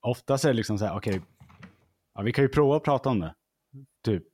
[0.00, 1.20] oftast är det liksom så här, okej,
[2.14, 3.34] ja, vi kan ju prova att prata om det,
[4.04, 4.24] typ.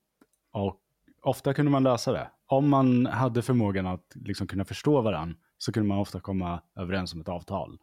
[0.53, 0.81] Och
[1.23, 2.31] ofta kunde man lösa det.
[2.47, 7.15] Om man hade förmågan att liksom kunna förstå varandra så kunde man ofta komma överens
[7.15, 7.79] om ett avtal.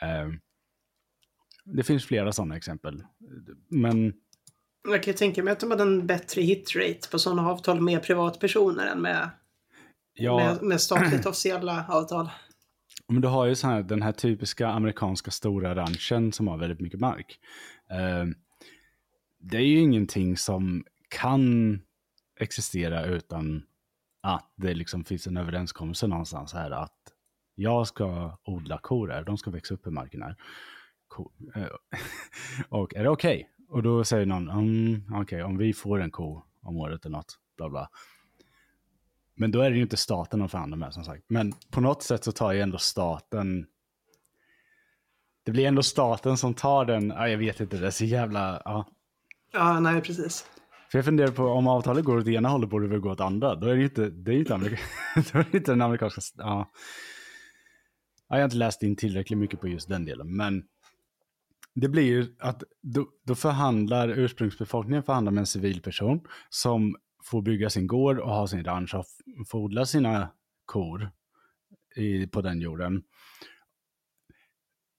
[0.00, 0.28] Eh,
[1.72, 3.02] det finns flera sådana exempel.
[3.68, 4.12] Men
[4.88, 8.02] Jag kan ju tänka mig att de hade en bättre hitrate på sådana avtal med
[8.02, 9.30] privatpersoner än med,
[10.14, 12.30] ja, med, med statligt officiella avtal.
[13.08, 16.80] Men du har ju så här, den här typiska amerikanska stora ranchen som har väldigt
[16.80, 17.38] mycket mark.
[17.90, 18.26] Eh,
[19.40, 21.78] det är ju ingenting som kan
[22.40, 23.62] existera utan
[24.22, 26.98] att det liksom finns en överenskommelse någonstans här att
[27.54, 30.36] jag ska odla kor här, de ska växa upp i marken här.
[31.08, 31.66] Ko, eh,
[32.68, 33.50] och är det okej?
[33.68, 37.38] Och då säger någon, mm, okej, om vi får en ko om året eller något,
[37.56, 37.88] bla bla.
[39.34, 41.24] Men då är det ju inte staten de förhandlar med som sagt.
[41.28, 43.66] Men på något sätt så tar ju ändå staten...
[45.44, 48.62] Det blir ändå staten som tar den, ja, jag vet inte, det är så jävla...
[48.64, 48.88] Ja.
[49.52, 50.46] Ja, nej, precis.
[50.90, 53.20] För jag funderar på om avtalet går åt ena hållet borde det väl gå åt
[53.20, 53.54] andra.
[53.54, 54.82] Då är det ju inte, det är inte, Amerika,
[55.32, 56.20] då är det inte den amerikanska...
[56.36, 56.70] Ja.
[58.28, 60.64] Ja, jag har inte läst in tillräckligt mycket på just den delen, men
[61.80, 67.70] det blir ju att då, då förhandlar ursprungsbefolkningen förhandlar med en civilperson som får bygga
[67.70, 70.28] sin gård och ha sin ranch och få får odla sina
[70.64, 71.10] kor
[71.96, 73.02] i, på den jorden.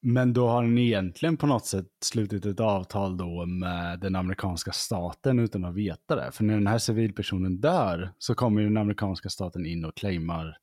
[0.02, 4.72] Men då har den egentligen på något sätt slutit ett avtal då med den amerikanska
[4.72, 6.32] staten utan att veta det.
[6.32, 10.58] För när den här civilpersonen dör så kommer ju den amerikanska staten in och claimar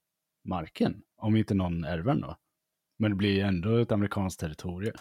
[0.44, 1.02] marken.
[1.16, 2.36] Om inte någon ärver den då.
[2.98, 4.94] Men det blir ju ändå ett amerikanskt territorium.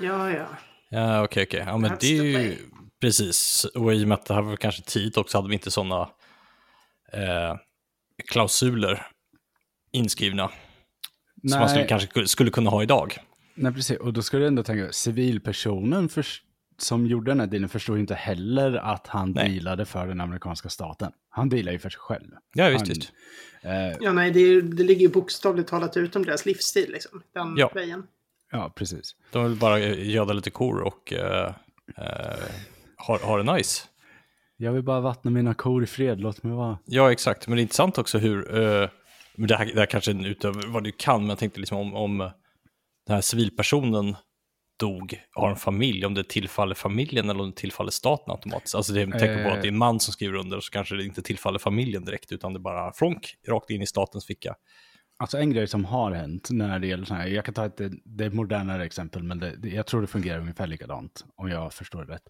[0.00, 0.46] Ja, ja.
[0.90, 1.64] Ja, okej, okej.
[1.66, 2.56] Ja, men That's det är ju
[3.00, 3.64] precis.
[3.74, 6.00] Och i och med att det här var kanske tidigt också hade vi inte sådana
[7.12, 7.56] eh,
[8.28, 9.06] klausuler
[9.92, 10.50] inskrivna
[11.50, 13.18] som man skulle, kanske skulle kunna ha idag.
[13.54, 13.98] Nej, precis.
[13.98, 16.26] Och då ska du ändå tänka, civilpersonen för,
[16.78, 19.48] som gjorde den här dealen förstod inte heller att han Nej.
[19.54, 21.12] dealade för den amerikanska staten.
[21.30, 22.30] Han dealade ju för sig själv.
[22.54, 23.12] Ja, visst, han, visst.
[23.62, 27.22] Eh, Ja, nej, det, det ligger ju bokstavligt talat utom deras livsstil, liksom.
[27.34, 27.70] Den Ja.
[27.74, 28.06] grejen.
[28.52, 29.16] ja, precis.
[29.32, 31.54] De vill bara göda lite kor och eh,
[31.96, 32.44] eh,
[33.06, 33.84] ha, ha det nice.
[34.56, 36.78] Jag vill bara vattna mina kor i fred, låt mig vara.
[36.84, 37.48] Ja, exakt.
[37.48, 38.88] Men det är intressant också hur, eh,
[39.36, 41.94] det, här, det här kanske är utöver vad du kan, men jag tänkte liksom om,
[41.94, 42.18] om
[43.06, 44.16] den här civilpersonen
[44.78, 48.74] dog har en familj, om det tillfaller familjen eller om det tillfaller staten automatiskt.
[48.74, 51.04] Alltså det tänk på att det är en man som skriver under så kanske det
[51.04, 54.54] inte tillfaller familjen direkt utan det bara flonk rakt in i statens ficka.
[55.20, 57.80] Alltså en grej som har hänt när det gäller sådana här, jag kan ta ett,
[58.04, 61.48] det är ett modernare exempel, men det, det, jag tror det fungerar ungefär likadant, om
[61.48, 62.28] jag förstår det rätt.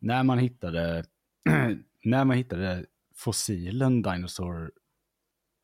[0.00, 1.04] När man hittade,
[2.04, 2.84] när man hittade
[3.16, 4.70] fossilen Dinosaur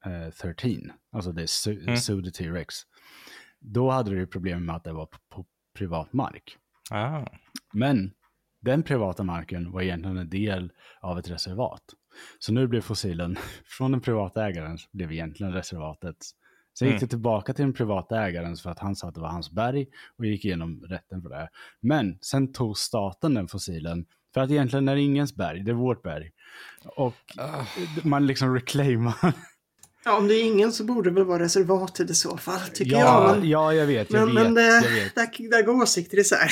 [0.05, 1.97] eh, 13, alltså det är Su Mm.
[1.97, 2.75] Sude T-Rex,
[3.61, 5.47] då hade ju problem med att det var på, på
[5.79, 6.57] privat mark.
[6.91, 7.25] Ah.
[7.73, 8.11] Men
[8.61, 11.83] den privata marken var egentligen en del av ett reservat.
[12.38, 13.37] Så nu blev fossilen
[13.79, 16.31] från den privata ägaren blev egentligen reservatets.
[16.79, 17.01] Sen gick Mm.
[17.01, 19.87] det tillbaka till den privata ägaren för att han sa att det var hans berg
[20.19, 21.49] och gick igenom rätten för det.
[21.81, 25.75] Men sen tog staten den fossilen för att egentligen är det ingens berg, det är
[25.75, 26.31] vårt berg.
[26.85, 27.14] Och
[28.05, 29.33] man liksom reclaimar.
[30.09, 32.92] Ja, om det är ingen så borde det väl vara reservatet i så fall, tycker
[32.92, 33.01] jag.
[33.01, 35.14] Ja, Men, ja, jag vet, jag men, vet, men det, jag vet.
[35.14, 36.51] Där, där går åsikter isär.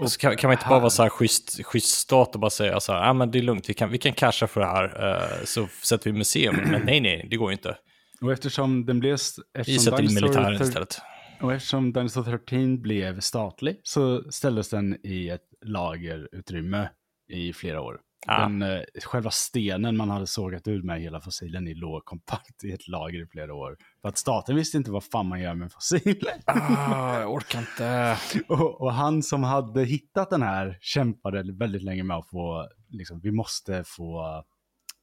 [0.00, 2.50] Och så kan, kan man inte bara vara så här schysst, schysst stat och bara
[2.50, 4.66] säga så här, ah, men det är lugnt, vi kan, vi kan casha för det
[4.66, 6.56] här, eh, så sätter vi museum.
[6.56, 7.76] Men nej, nej, det går ju inte.
[8.20, 9.18] Och eftersom den blev...
[9.54, 10.98] Vi eftersom sätter in militären istället.
[11.40, 16.88] Och eftersom Dinosaur 13 blev statlig så ställdes den i ett lagerutrymme
[17.32, 18.00] i flera år.
[18.26, 18.40] Ah.
[18.42, 22.72] Den, eh, själva stenen man hade sågat ur med hela fossilen i låg kompakt i
[22.72, 23.76] ett lager i flera år.
[24.02, 26.32] För att staten visste inte vad fan man gör med fossiler.
[26.46, 28.16] Ah, jag orkar inte.
[28.48, 33.20] och, och han som hade hittat den här kämpade väldigt länge med att få, liksom,
[33.20, 34.44] vi måste få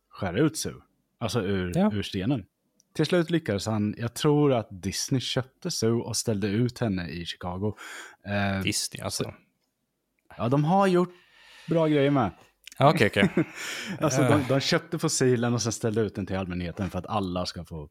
[0.10, 0.82] skära ut Sue.
[1.20, 1.92] Alltså ur, Ja.
[1.94, 2.46] ur stenen.
[2.94, 7.26] Till slut lyckades han, jag tror att Disney köpte Sue och ställde ut henne i
[7.26, 7.76] Chicago.
[8.28, 9.34] Eh, Disney alltså.
[10.38, 11.14] ja, de har gjort
[11.70, 12.32] bra grejer med.
[12.78, 13.30] Ja, Okej, okej.
[14.02, 17.46] Alltså, de, de köpte fossilen och sen ställde ut den till allmänheten för att alla
[17.46, 17.90] ska få.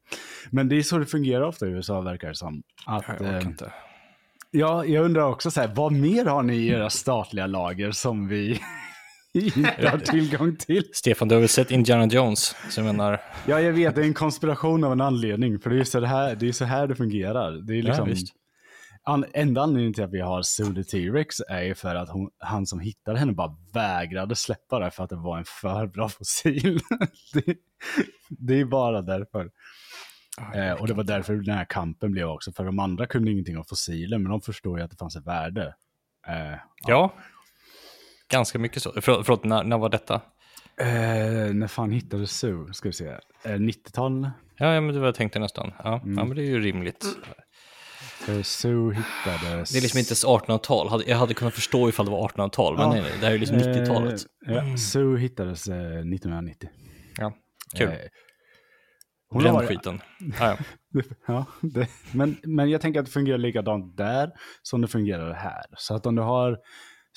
[0.49, 2.63] Men det är så det fungerar ofta i USA verkar det som.
[2.85, 3.73] Att, Jag orkar eh, inte.
[4.51, 8.27] ja, jag undrar också så här, vad mer har ni i era statliga lager som
[8.27, 8.59] vi
[9.33, 10.83] inte har tillgång till?
[10.93, 12.55] Stefan, du har väl sett Indiana Jones?
[12.69, 15.59] Så jag menar, Ja, jag vet, det är en konspiration av en anledning.
[15.59, 17.51] För det är ju så här det, är så här det fungerar.
[17.51, 18.33] Det är Ja, liksom, visst.
[19.05, 22.65] An, enda anledningen till att vi har Sue T-Rex är ju för att hon, han
[22.65, 26.79] som hittade henne bara vägrade släppa det för att det var en för bra fossil.
[27.33, 27.55] det,
[28.29, 29.51] det är bara därför.
[30.55, 32.51] Eh, och det var därför den här kampen blev också.
[32.51, 35.27] För de andra kunde ingenting om fossiler, men de förstår ju att det fanns ett
[35.27, 35.75] värde.
[36.27, 37.13] Eh, ja.
[38.29, 38.91] Ganska mycket så.
[39.01, 40.21] För, förlåt, när, när var detta?
[40.77, 42.73] eh, när fan hittade Sue?
[42.73, 43.07] Ska vi se.
[43.43, 44.29] Eh, 90-tal?
[44.57, 45.71] Ja, ja, men det var jag tänkte nästan.
[45.83, 46.17] Ja, Mm.
[46.17, 47.05] ja men det är ju rimligt.
[48.29, 49.69] Eh, Sue hittades...
[49.71, 50.87] Det är liksom inte ens 1800-tal.
[50.89, 52.91] Hade- Jag hade kunnat förstå ifall det var 1800-tal, men Ja.
[52.93, 54.21] nej, det här är liksom 90-talet.
[54.47, 56.69] Eh, ja, Sue hittades eh, 1990.
[57.17, 57.33] Ja,
[57.75, 57.87] kul.
[57.89, 57.95] Eh,
[59.29, 60.01] hon Bränn skiten.
[60.39, 60.57] Ja,
[60.89, 61.01] ja.
[61.27, 65.65] Ja, det, men, men jag tänker att det fungerar likadant där som det fungerar här.
[65.77, 66.57] Så att om du har,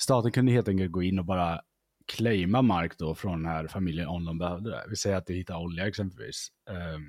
[0.01, 1.61] staten kunde helt enkelt gå in och bara
[2.07, 4.85] claima mark då från den här familjen om de behövde det.
[4.89, 6.47] Vi säger att du hittar olja exempelvis.
[6.69, 7.01] Ehm,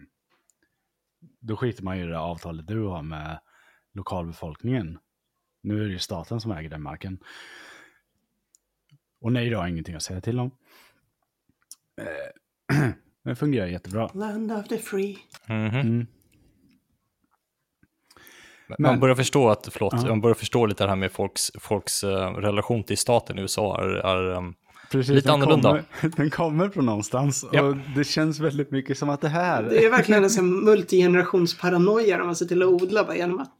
[1.41, 3.41] då skiter man ju i det avtalet du har med
[3.93, 4.99] lokalbefolkningen.
[5.63, 7.19] Nu är det ju staten som äger den marken.
[9.21, 10.51] Och nej, du har ingenting att säga till om.
[12.01, 12.77] Eh,
[13.23, 14.11] men det fungerar jättebra.
[14.15, 15.19] Land of the free.
[15.49, 15.57] Mhm.
[15.75, 16.07] Mm.
[18.69, 20.09] Man Men- börjar förstå att, förlåt, Ja.
[20.09, 23.83] man börjar förstå lite det här med folks, folks eh, relation till staten i USA
[23.83, 24.55] är, är um,
[24.93, 25.69] Precis, Lite den annorlunda.
[26.01, 27.63] Kommer, den kommer från någonstans Ja.
[27.63, 29.63] och det känns väldigt mycket som att det här...
[29.63, 33.55] Det är verkligen en sån multigenerationsparanoia de man ser till att odla bara genom att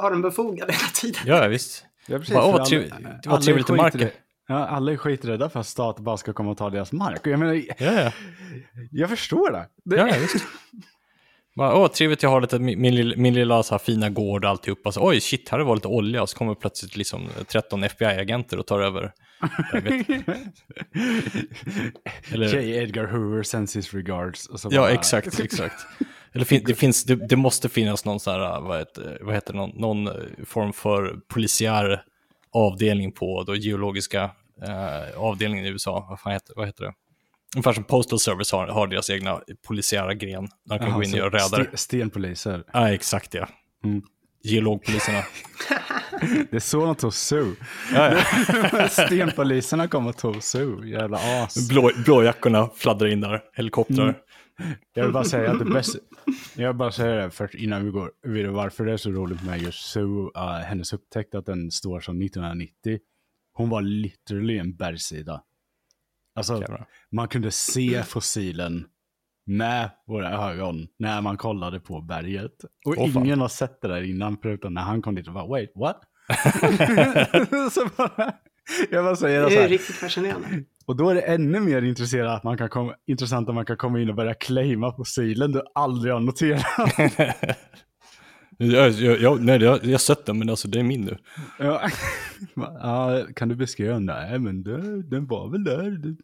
[0.00, 1.20] ha den befogad hela tiden.
[1.26, 1.84] ja, visst.
[2.06, 4.08] Ja, precis, Bara, åh, trev- alla- det var trevligt är i marken.
[4.48, 7.20] Ja, alla är skiträdda för att staten bara ska komma och ta deras mark.
[7.20, 8.12] Och jag menar, Ja, ja.
[8.90, 9.66] jag förstår det.
[9.84, 10.36] det ja visst.
[11.56, 12.80] Bara, åh, trevligt, jag har lite, min,
[13.16, 14.92] min, lilla- så här fina gård och alltihopa.
[14.92, 16.22] Så, Oj, shit, här var lite olja.
[16.22, 19.12] Och så kommer plötsligt liksom 13 FBI-agenter och tar över.
[22.32, 22.76] Eller- J.
[22.82, 24.48] Edgar Hoover sends his regards.
[24.70, 25.86] Ja, bara- exakt, exakt.
[26.34, 29.54] Eller fin, det, finns, det, det måste finnas någon, så här, vad heter, vad heter
[29.54, 30.14] någon, någon eh,
[30.46, 32.02] form för polisiär
[32.52, 34.30] avdelning på då geologiska
[34.66, 36.06] eh, avdelningen i USA.
[36.10, 36.92] Vad, fan heter, vad heter det?
[37.56, 40.48] Ungefär som Postal Service har, har deras egna polisiära gren.
[40.68, 41.64] De kan Jaha, gå in och göra räder.
[41.64, 42.64] sten- Stenpoliser.
[42.72, 43.48] Ja, exakt ja.
[43.84, 44.02] Mm.
[44.44, 45.22] Geologpoliserna.
[46.50, 47.54] Det är så de tog Sue.
[47.94, 48.14] Ja,
[48.72, 48.88] ja.
[49.06, 50.88] Stenpoliserna kom och tog Sue.
[50.88, 51.68] Jävla as.
[51.68, 54.04] Blå, blåjackorna fladdrar in där, helikoptrar.
[54.04, 54.14] Mm.
[54.94, 55.98] Jag vill bara säga att det bästa...
[56.56, 59.42] Jag vill bara säga det först innan vi går vidare varför det är så roligt
[59.44, 62.98] med just Sue, uh, hennes upptäckt att den står som 1990.
[63.52, 65.42] Hon var literally en bergssida.
[66.34, 66.64] Alltså,
[67.12, 68.84] man kunde se fossilen
[69.46, 72.64] med våra ögon när man kollade på berget.
[72.86, 73.24] Och fan.
[73.24, 76.00] ingen har sett det där innan förutom när han kom dit och bara wait, what?
[77.72, 78.34] så bara,
[78.90, 80.48] jag bara säger Det så är riktigt fascinerande.
[80.86, 83.76] Och då är det ännu mer intresserad att man kan komma, intressant att man kan
[83.76, 86.64] komma in och börja claima fossilen du aldrig har noterat.
[88.62, 91.18] Jag, jag, jag, nej, jag, jag har sett den, men alltså det är min nu.
[91.58, 91.88] ja.
[92.56, 94.06] ja, kan du beskriva den?
[94.06, 96.16] Nej, men det, den var väl där.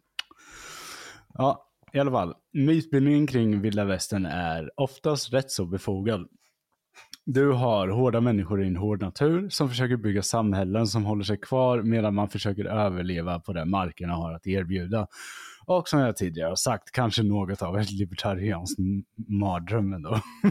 [1.33, 2.33] Ja, i alla fall.
[2.53, 6.27] Mytbildningen kring vilda västern är oftast rätt så befogad.
[7.25, 11.37] Du har hårda människor i en hård natur som försöker bygga samhällen som håller sig
[11.37, 15.07] kvar medan man försöker överleva på det markerna har att erbjuda.
[15.65, 18.79] Och som jag tidigare har sagt, kanske något av ett libertarianskt
[19.27, 20.13] mardröm ändå.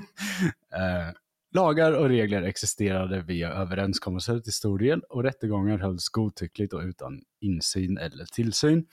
[0.74, 1.09] eh,
[1.54, 7.20] lagar och regler existerade via överenskommelser till stor del och rättegångar hölls godtyckligt och utan
[7.40, 8.87] insyn eller tillsyn.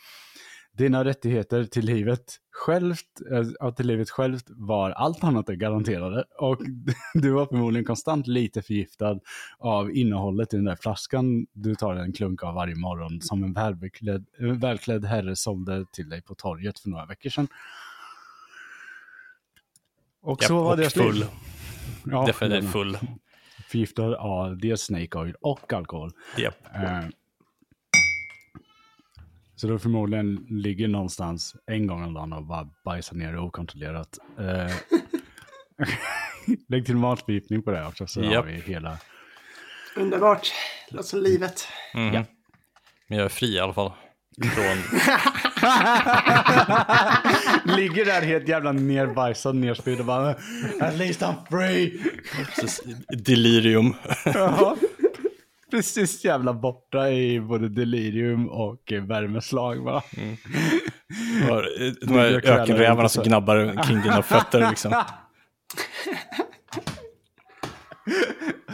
[0.77, 3.21] Dina rättigheter till livet självt,
[3.59, 6.57] ja, till livet självt var allt annat än garanterade och
[7.13, 9.19] du var förmodligen konstant lite förgiftad
[9.59, 13.53] av innehållet i den där flaskan du tar en klunk av varje morgon som en
[13.53, 17.47] välbeklädd, en välklädd herre sålde till dig på torget för några veckor sedan.
[20.21, 21.25] Och så var och deras full.
[22.05, 22.97] Ja, Definitivt den- full.
[23.67, 26.11] Förgiftad av dels Snake Oil och alkohol.
[26.37, 26.57] Japp.
[26.75, 26.99] Eh,
[29.55, 34.17] Så då förmodligen ligger någonstans en gång om dagen och bara bajsar ner okontrollerat.
[34.39, 34.75] Eh,
[36.69, 38.45] Lägg till matförgiftning på det också så har Japp.
[38.45, 38.97] vi hela...
[39.97, 40.51] Underbart.
[40.91, 41.67] Låter som livet.
[41.93, 42.13] Mhm.
[42.13, 42.25] Ja.
[43.07, 43.91] Men jag är fri i alla fall.
[44.41, 44.77] Från...
[47.78, 50.30] ligger där helt jävla nerbajsad, nerspydd och bara
[50.82, 51.99] At least I'm free!
[52.36, 52.82] precis,
[53.25, 53.93] delirium.
[54.25, 54.75] Ja.
[55.71, 60.01] Precis jävla borta i både delirium och eh, värmeslag bara.
[61.49, 64.91] Eh, De här ökenrävarna som gnabbar kring dina fötter liksom.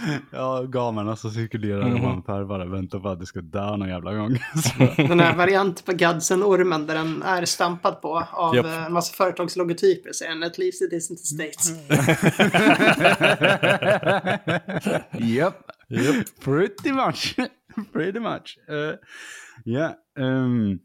[0.32, 2.02] Ja, gamarna som cirkulerar Mhm.
[2.06, 4.30] ovanför bara väntar på att det ska dö någon jävla gång.
[4.98, 8.66] Den här variant på Gudsen-ormen där den är stampad på av Japp.
[8.66, 10.12] eh, en massa företagslogotyper.
[10.14, 11.72] Säger den, at least it isn't the States.
[15.20, 15.54] Yep.
[15.90, 16.26] Yep.
[16.44, 17.36] Pretty much.
[17.94, 18.58] Pretty much.
[18.70, 18.94] Uh,
[19.66, 19.92] yeah.
[20.20, 20.80] um,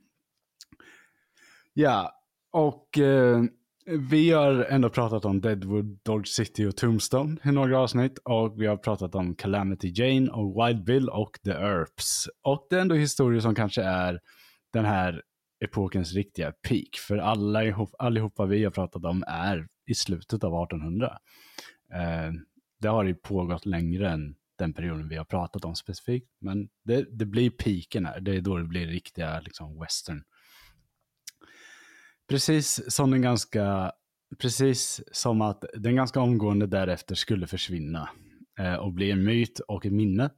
[1.74, 2.12] ja,
[2.52, 3.42] och eh,
[3.86, 8.18] vi har ändå pratat om Deadwood, Dodge City och Tombstone i några avsnitt.
[8.18, 12.28] Och vi har pratat om Calamity Jane och Wild Bill och The Earps.
[12.42, 14.20] Och det är ändå historier som kanske är
[14.72, 15.22] den här
[15.64, 16.88] epokens riktiga peak.
[17.08, 21.18] För alla ihop, allihopa vi har pratat om är i slutet av 1800.
[21.94, 22.32] Eh,
[22.80, 26.28] det har ju pågått längre än den perioden vi har pratat om specifikt.
[26.40, 28.20] Men det, det blir peaken här.
[28.20, 30.22] Det är då det blir riktiga liksom, western.
[32.28, 33.92] Precis som den ganska,
[34.38, 38.08] precis som att den ganska omgående därefter skulle försvinna
[38.58, 40.30] eh, och bli en myt och ett minne.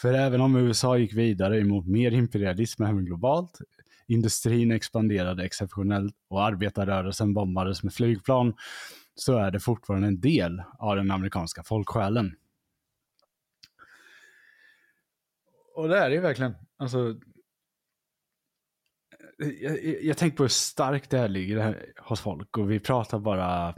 [0.00, 3.58] För även om USA gick vidare emot mer imperialism även globalt,
[4.06, 8.54] industrin expanderade exceptionellt och arbetarrörelsen bombades med flygplan,
[9.14, 12.36] så är det fortfarande en del av den amerikanska folksjälen.
[15.74, 16.54] Och det är det ju verkligen.
[16.76, 17.16] Alltså,
[19.40, 22.80] jag, jag, tänker på hur starkt det här ligger det här hos folk och vi
[22.80, 23.74] pratar bara,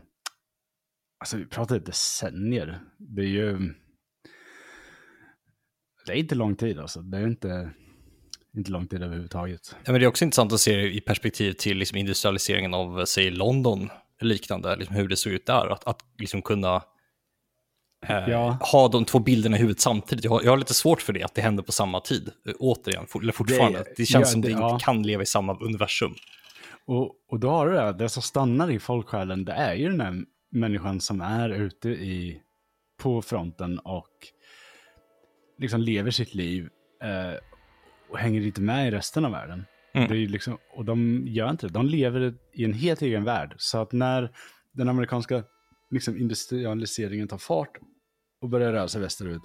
[1.21, 2.81] alltså vi pratar decennier.
[2.99, 3.75] Det är ju,
[6.07, 7.01] det är inte lång tid alltså.
[7.01, 7.71] Det är inte,
[8.57, 9.77] inte lång tid överhuvudtaget.
[9.85, 13.31] Ja, men det är också intressant att se i perspektiv till liksom industrialiseringen av, säg,
[13.31, 15.73] London, liknande, liksom hur det såg ut där.
[15.73, 16.83] Att, att liksom kunna
[18.09, 18.59] Ja.
[18.61, 20.25] ha de två bilderna i huvudet samtidigt.
[20.25, 22.31] Jag har, jag har lite svårt för det, att det händer på samma tid.
[22.49, 23.79] Eh, Återigen, for, eller fortfarande.
[23.79, 24.79] Det, Det- känns ja, som det- det inte ja.
[24.79, 26.15] kan leva i samma universum.
[26.87, 30.01] Och, och då har du det, det som stannar i folksjälen, det är ju den
[30.01, 32.41] här människan som är ute i,
[33.03, 34.09] på fronten och
[35.59, 36.69] liksom lever sitt liv
[37.03, 37.39] eh,
[38.11, 39.65] och hänger inte med i resten av världen.
[39.95, 40.09] Mm.
[40.09, 43.55] Det är liksom, och de gör inte det, de lever i en helt egen värld.
[43.59, 44.31] Så att när
[44.73, 45.43] den amerikanska
[45.91, 47.71] liksom, industrialiseringen tar fart
[48.43, 49.43] och börjar röra sig västerut,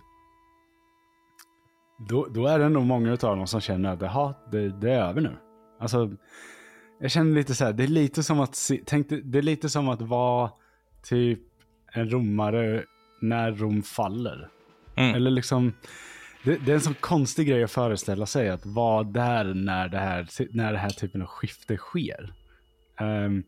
[2.09, 5.01] då, då är det nog många av dem som känner att "Jaha, det, det är
[5.09, 5.37] över nu.
[5.79, 6.11] Alltså,
[6.99, 9.69] jag känner lite så här, det är lite som att, se, tänk, det är lite
[9.69, 10.51] som att vara
[11.03, 11.39] typ
[11.93, 12.83] en romare
[13.21, 14.49] när Rom faller.
[14.95, 15.15] Mm.
[15.15, 15.73] Eller liksom,
[16.43, 19.97] det, det är en sån konstig grej att föreställa sig att vara där när det
[19.97, 22.33] här, när det här typen av skifte sker.
[22.99, 23.43] Ehm,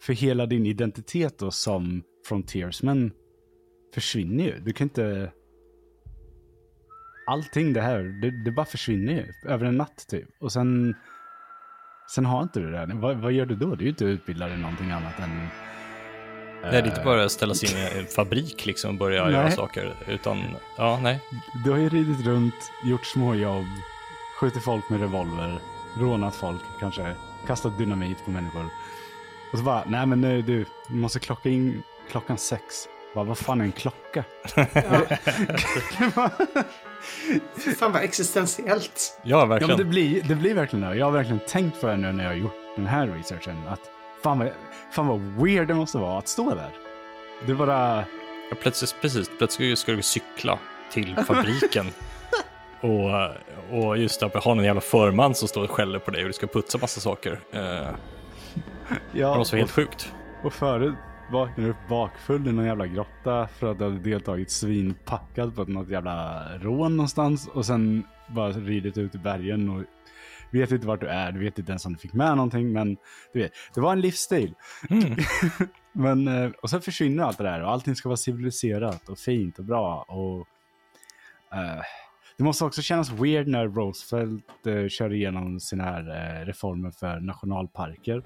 [0.00, 3.10] för hela din identitet då som frontiersman
[3.94, 4.58] försvinner ju.
[4.58, 5.32] Du kan inte...
[7.26, 10.28] Allting det här, det, det bara försvinner ju över en natt typ.
[10.40, 10.94] Och sen,
[12.14, 12.90] sen har inte du det.
[12.94, 13.74] Vad, vad gör du då?
[13.74, 15.48] Du är ju inte utbildad i någonting annat än
[16.62, 19.50] Det är inte bara att ställa sig in i en fabrik liksom och börja göra
[19.50, 20.42] saker, utan
[20.78, 21.20] ja, nej.
[21.64, 23.66] Du har ju ridit runt, gjort småjobb,
[24.40, 25.58] skjutit folk med revolver,
[25.98, 27.14] rånat folk kanske,
[27.46, 28.64] kastat dynamit på människor.
[29.52, 32.88] Och så bara, nej men nu du, du måste klocka in klockan sex.
[33.14, 34.24] Bara, vad fan är en klocka?
[37.78, 39.20] fan vad existentiellt.
[39.22, 39.70] Ja, verkligen.
[39.70, 40.96] Ja, men det, blir, det blir verkligen det.
[40.96, 43.68] Jag har verkligen tänkt på det nu när jag har gjort den här researchen.
[43.68, 43.80] Att
[44.22, 44.50] fan vad,
[44.90, 46.70] fan vad weird det måste vara att stå där.
[47.46, 48.04] Det bara...
[48.50, 50.58] Ja, plötsligt, precis, plötsligt ska du cykla
[50.90, 51.86] till fabriken.
[52.80, 53.10] och,
[53.70, 56.32] och just att ha någon jävla förman som står och skäller på dig och du
[56.32, 57.40] ska putsa massa saker.
[57.54, 57.60] Uh,
[59.12, 60.12] ja, det måste vara helt sjukt.
[60.42, 60.94] Och förut
[61.34, 65.88] vaknade upp bakfull i någon jävla grotta för att du hade deltagit svinpackad på något
[65.88, 69.82] jävla rån någonstans och sen bara ridit ut i bergen och
[70.50, 72.96] vet inte vart du är, du vet inte ens om du fick med någonting men
[73.32, 74.54] du vet, det var en livsstil.
[74.90, 75.16] Mm.
[75.92, 79.58] men, eh, och sen försvinner allt det där och allting ska vara civiliserat och fint
[79.58, 80.38] och bra och
[81.58, 81.82] uh,
[82.36, 87.20] det måste också kännas weird när Roosevelt uh, kör igenom sina här uh, reformer för
[87.20, 88.22] nationalparker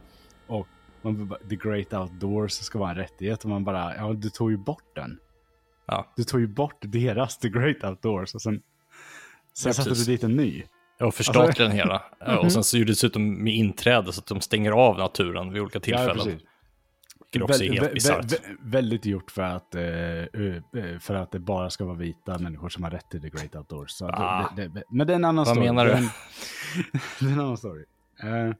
[0.47, 0.69] och
[1.11, 4.57] man, the great outdoors ska vara en rättighet och man bara, ja du tog ju
[4.57, 5.19] bort den.
[5.87, 6.13] Ja.
[6.17, 8.63] Du tog ju bort deras the great outdoors och sen,
[9.55, 10.65] sen ja, satte du dit en ny.
[10.99, 12.03] Ja, och förstatligade alltså, den hela.
[12.21, 12.37] -hmm.
[12.37, 15.63] Och sen så gjorde det dessutom med inträde så att de stänger av naturen vid
[15.63, 16.41] olika tillfällen.
[17.31, 18.33] Ja, också är helt bisarrt.
[18.61, 22.91] Väldigt gjort för att, uh, för att det bara ska vara vita människor som har
[22.91, 24.03] rätt till the great outdoors.
[24.03, 24.53] Ah.
[24.57, 25.67] det, det, men det är en annan Vad story.
[25.67, 26.09] Vad menar du?
[27.21, 27.85] det är en annan story.
[28.25, 28.55] Uh,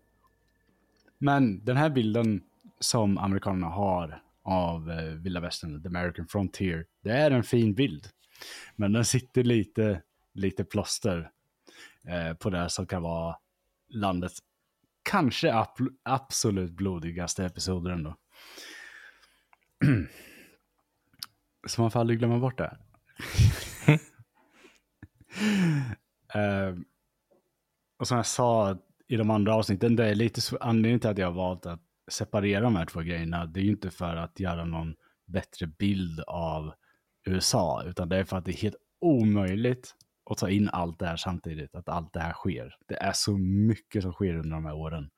[1.19, 2.43] men den här bilden
[2.81, 8.09] som amerikanerna har av eh, vilda västern, the American frontier, det är en fin bild.
[8.77, 10.03] Men den sitter lite,
[10.35, 11.31] lite plåster
[12.09, 13.37] eh, på det som kan vara
[13.89, 14.39] landets
[15.03, 15.69] kanske ab
[16.03, 18.17] absolut blodigaste episoder ändå.
[21.67, 22.79] Så man får aldrig glömma bort det.
[26.35, 26.79] uh,
[27.99, 28.79] och som jag sa
[29.09, 31.81] i de andra avsnitten, det är lite anledningen till att jag har valt att
[32.11, 33.47] separera de här två grejerna.
[33.47, 34.95] Det är ju inte för att göra någon
[35.27, 36.73] bättre bild av
[37.27, 39.95] USA, utan det är för att det är helt omöjligt
[40.31, 42.75] att ta in allt det här samtidigt, att allt det här sker.
[42.89, 45.11] Det är så mycket som sker under de här åren.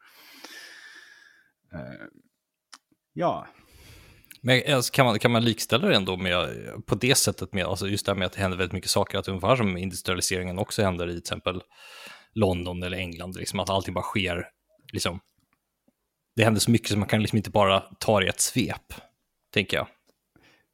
[1.74, 2.07] Uh,
[3.12, 3.47] ja.
[4.43, 4.62] Men
[4.93, 6.49] kan man, kan man likställa det ändå med,
[6.86, 9.18] på det sättet med, alltså just det här med att det händer väldigt mycket saker,
[9.18, 11.62] att ungefär som industrialiseringen också händer i till exempel
[12.34, 14.48] London eller England, liksom att allting bara sker,
[14.92, 15.20] liksom,
[16.36, 18.94] det händer så mycket så man kan liksom inte bara ta det i ett svep,
[19.52, 19.86] tänker jag.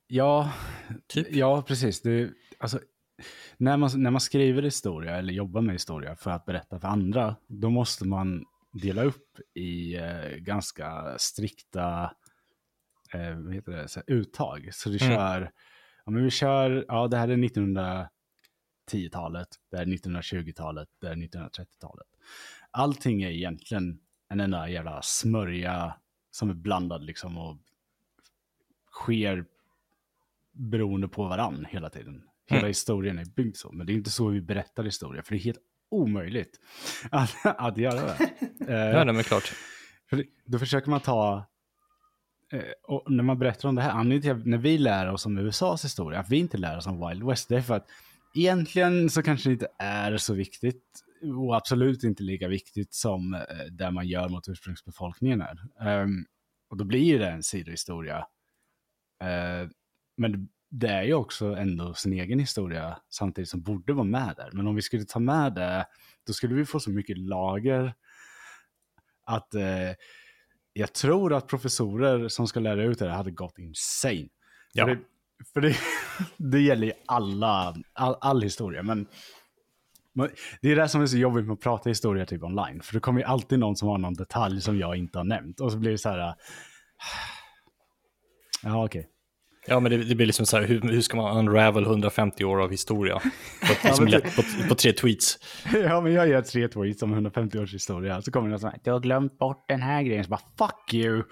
[0.06, 0.52] Ja,
[1.06, 1.26] typ.
[1.30, 2.02] ja precis.
[2.02, 2.80] Det, alltså,
[3.56, 7.36] när, man, när man skriver historia eller jobbar med historia för att berätta för andra,
[7.46, 12.12] då måste man dela upp i eh, ganska strikta
[13.14, 14.68] eh, vad heter det, så uttag.
[14.72, 15.16] Så du mm.
[15.16, 15.50] kör,
[16.04, 17.36] ja, men vi kör, ja det här är
[18.86, 22.06] 1910-talet, det är 1920-talet, det är 1930-talet.
[22.70, 25.94] Allting är egentligen en enda jävla smörja
[26.30, 27.56] som är blandad liksom och
[28.92, 29.44] sker
[30.52, 32.22] beroende på varann hela tiden.
[32.46, 32.68] Hela mm.
[32.68, 35.44] historien är byggd så, men det är inte så vi berättar historia, för det är
[35.44, 36.60] helt omöjligt
[37.10, 38.16] att, att göra det.
[38.58, 39.52] ja, det är klart.
[40.10, 41.46] För då försöker man ta,
[42.52, 45.38] eh, och när man berättar om det här, anledningen till när vi lär oss om
[45.38, 47.88] USAs historia, att vi inte lär oss om Wild West, det är för att
[48.36, 50.82] egentligen så kanske det inte är så viktigt
[51.36, 55.58] och absolut inte lika viktigt som eh, det man gör mot ursprungsbefolkningen är.
[56.02, 56.26] Um,
[56.68, 58.18] och då blir det en sidohistoria.
[59.22, 59.70] Uh,
[60.16, 64.50] men det är ju också ändå sin egen historia samtidigt som borde vara med där.
[64.52, 65.86] Men om vi skulle ta med det,
[66.26, 67.94] då skulle vi få så mycket lager
[69.24, 69.94] att uh,
[70.72, 74.28] jag tror att professorer som ska lära ut det hade gått insane.
[74.72, 74.86] Ja.
[74.86, 74.98] Det,
[75.52, 75.76] för det,
[76.36, 79.06] det gäller ju alla, all, all historia, men
[80.60, 82.80] det är det som är så jobbigt med att prata historia typ online.
[82.82, 85.60] För det kommer ju alltid någon som har någon detalj som jag inte har nämnt.
[85.60, 86.18] Och så blir det så här...
[86.18, 86.34] Ah.
[88.62, 89.00] Ja, okej.
[89.00, 89.15] Okay.
[89.68, 92.62] Ja, men det, det, blir liksom så här, hur, hur, ska man unravel 150 år
[92.62, 93.18] av historia?
[93.18, 95.38] På, ja, lätt, på, på, tre tweets.
[95.72, 98.22] Ja, men jag gör tre tweets om 150 års historia.
[98.22, 100.24] Så kommer någon så här, du har glömt bort den här grejen.
[100.24, 101.22] Så bara, fuck you.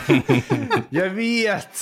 [0.90, 1.80] jag vet.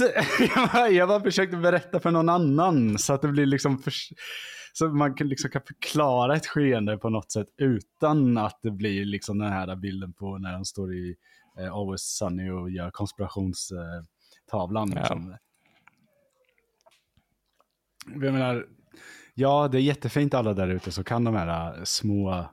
[0.90, 2.98] jag bara försökte berätta för någon annan.
[2.98, 3.78] Så att det blir liksom...
[3.78, 3.92] För
[4.76, 9.04] så man kan, liksom kan förklara ett skeende på något sätt utan att det blir
[9.04, 11.16] liksom den här bilden på när de står i
[11.58, 14.92] eh, Always Sunny och gör konspirationstavlan.
[14.92, 15.36] Eh, liksom.
[18.06, 18.66] Jag menar,
[19.34, 22.46] ja, det är jättefint alla där ute som kan de här eh, små eh,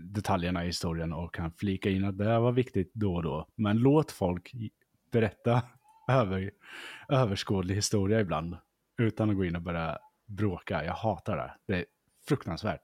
[0.00, 3.48] detaljerna i historien och kan flika in att det här var viktigt då och då.
[3.54, 4.52] Men låt folk
[5.12, 5.62] berätta
[6.08, 6.50] över,
[7.08, 8.56] överskådlig historia ibland.
[8.98, 10.84] Utan att gå in och börja bråka.
[10.84, 11.54] Jag hatar det.
[11.66, 11.84] Det är
[12.28, 12.80] fruktansvärt.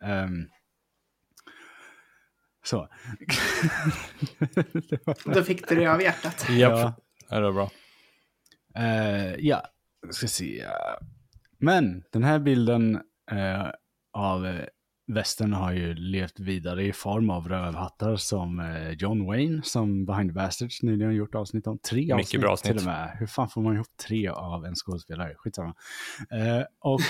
[0.00, 0.48] Um,
[2.64, 2.88] så.
[5.34, 6.46] Då fick du det av hjärtat.
[6.50, 6.94] Japp,
[7.28, 7.36] ja.
[7.36, 7.70] det var bra.
[8.78, 9.62] Uh, ja,
[10.10, 10.64] ska se.
[11.58, 12.94] Men den här bilden
[13.32, 13.70] uh,
[14.12, 14.60] av
[15.06, 20.30] västern har ju levt vidare i form av rövhattar som uh, John Wayne, som Behind
[20.30, 21.78] the Bastards nyligen gjort avsnitt om.
[21.78, 22.72] Tre Mycket avsnitt bra avsnitt.
[22.72, 23.16] till och med.
[23.18, 25.34] Hur fan får man ihop tre av en skådespelare?
[25.36, 25.74] Skitsamma.
[26.34, 27.00] Uh, och,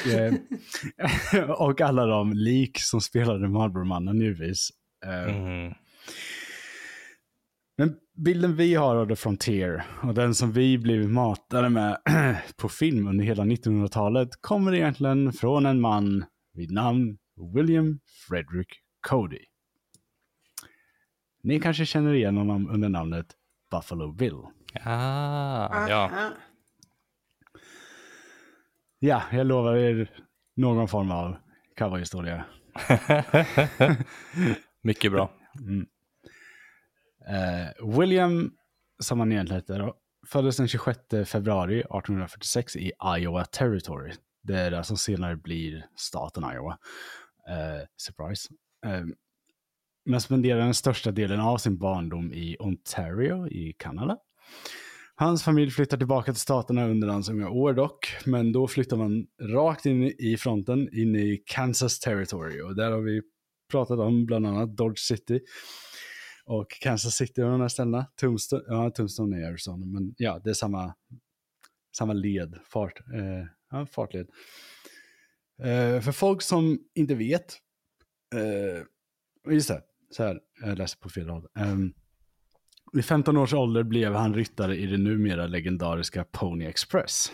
[1.68, 4.70] och alla de lik som spelade Marlboro-mannen givetvis.
[5.04, 5.74] Mm.
[8.18, 11.98] Bilden vi har av The Frontier och den som vi blivit matade med
[12.56, 17.18] på film under hela 1900-talet kommer egentligen från en man vid namn
[17.54, 18.68] William Frederick
[19.00, 19.44] Cody.
[21.42, 23.26] Ni kanske känner igen honom under namnet
[23.70, 24.42] Buffalo Bill.
[24.84, 26.10] Ah, ja.
[26.12, 26.30] Aha.
[28.98, 30.10] Ja, jag lovar er
[30.56, 31.36] någon form av
[31.76, 32.44] cowboyhistoria.
[34.82, 35.30] Mycket bra.
[35.60, 35.86] Mm.
[37.28, 38.52] Eh, William,
[39.02, 39.94] som han egentligen hette, då,
[40.26, 44.12] föddes den 26 februari 1846 i Iowa Territory.
[44.42, 46.78] Det är det som senare blir staten Iowa.
[47.48, 48.48] Eh, surprise.
[48.86, 49.04] Eh,
[50.04, 54.18] men spenderade den största delen av sin barndom i Ontario i Kanada.
[55.14, 59.26] Hans familj flyttar tillbaka till staterna under hans unga år dock, men då flyttar man
[59.42, 62.60] rakt in i fronten, in i Kansas Territory.
[62.60, 63.22] Och där har vi
[63.70, 65.40] pratat om bland annat Dodge City
[66.46, 68.06] och Kansas City och de här ställena.
[68.16, 70.94] Tombstone, ja, Tombstone är Arizona, men ja, det är samma,
[71.96, 74.28] samma led, fart, eh, ja, fartled.
[75.62, 77.56] Eh, för folk som inte vet,
[78.34, 81.46] eh, just det, så här, jag läser på fel rad.
[81.54, 81.92] Um, ehm,
[82.92, 87.32] vid 15 års ålder blev han ryttare i det numera legendariska Pony Express.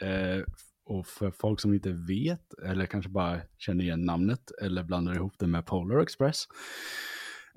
[0.00, 0.42] Eh,
[0.84, 5.34] och för folk som inte vet, eller kanske bara känner igen namnet, eller blandar ihop
[5.38, 6.44] det med Polar Express,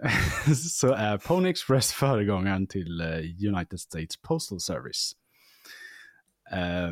[0.55, 5.11] så är Pony Express föregångaren till eh, United States Postal Service.
[6.51, 6.89] Eh,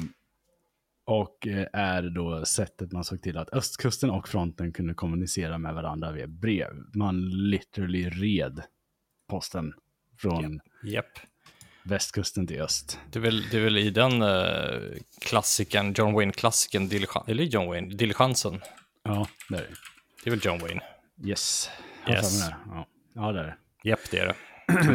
[1.06, 6.12] och är då sättet man såg till att östkusten och fronten kunde kommunicera med varandra
[6.12, 6.70] via brev.
[6.94, 8.64] Man literally red
[9.30, 9.74] posten
[10.18, 11.20] från Japp.
[11.84, 13.00] västkusten till öst.
[13.12, 16.90] Det är väl, det är väl i den uh, klassiken, John Wayne-klassiken,
[17.28, 18.62] eller John Wayne, Diligensen.
[19.04, 19.68] Ja, det är det.
[20.24, 20.82] Det är väl John Wayne?
[21.24, 21.70] Yes.
[22.10, 22.50] Yes.
[22.68, 22.88] Ja.
[23.20, 23.56] Ja, det är det.
[23.90, 24.36] Japp, det är det.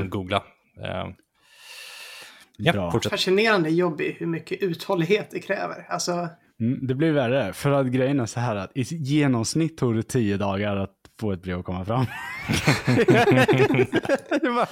[0.08, 0.36] Googla.
[0.36, 1.12] Uh,
[2.56, 2.90] ja, Bra.
[2.90, 3.10] fortsätt.
[3.10, 5.86] Fascinerande jobb i hur mycket uthållighet det kräver.
[5.88, 6.28] Alltså,
[6.60, 10.02] Mm, det blir värre, för att grejen är så här att i genomsnitt tog det
[10.02, 12.04] tio dagar att få ett brev att komma fram.
[14.42, 14.68] Det var-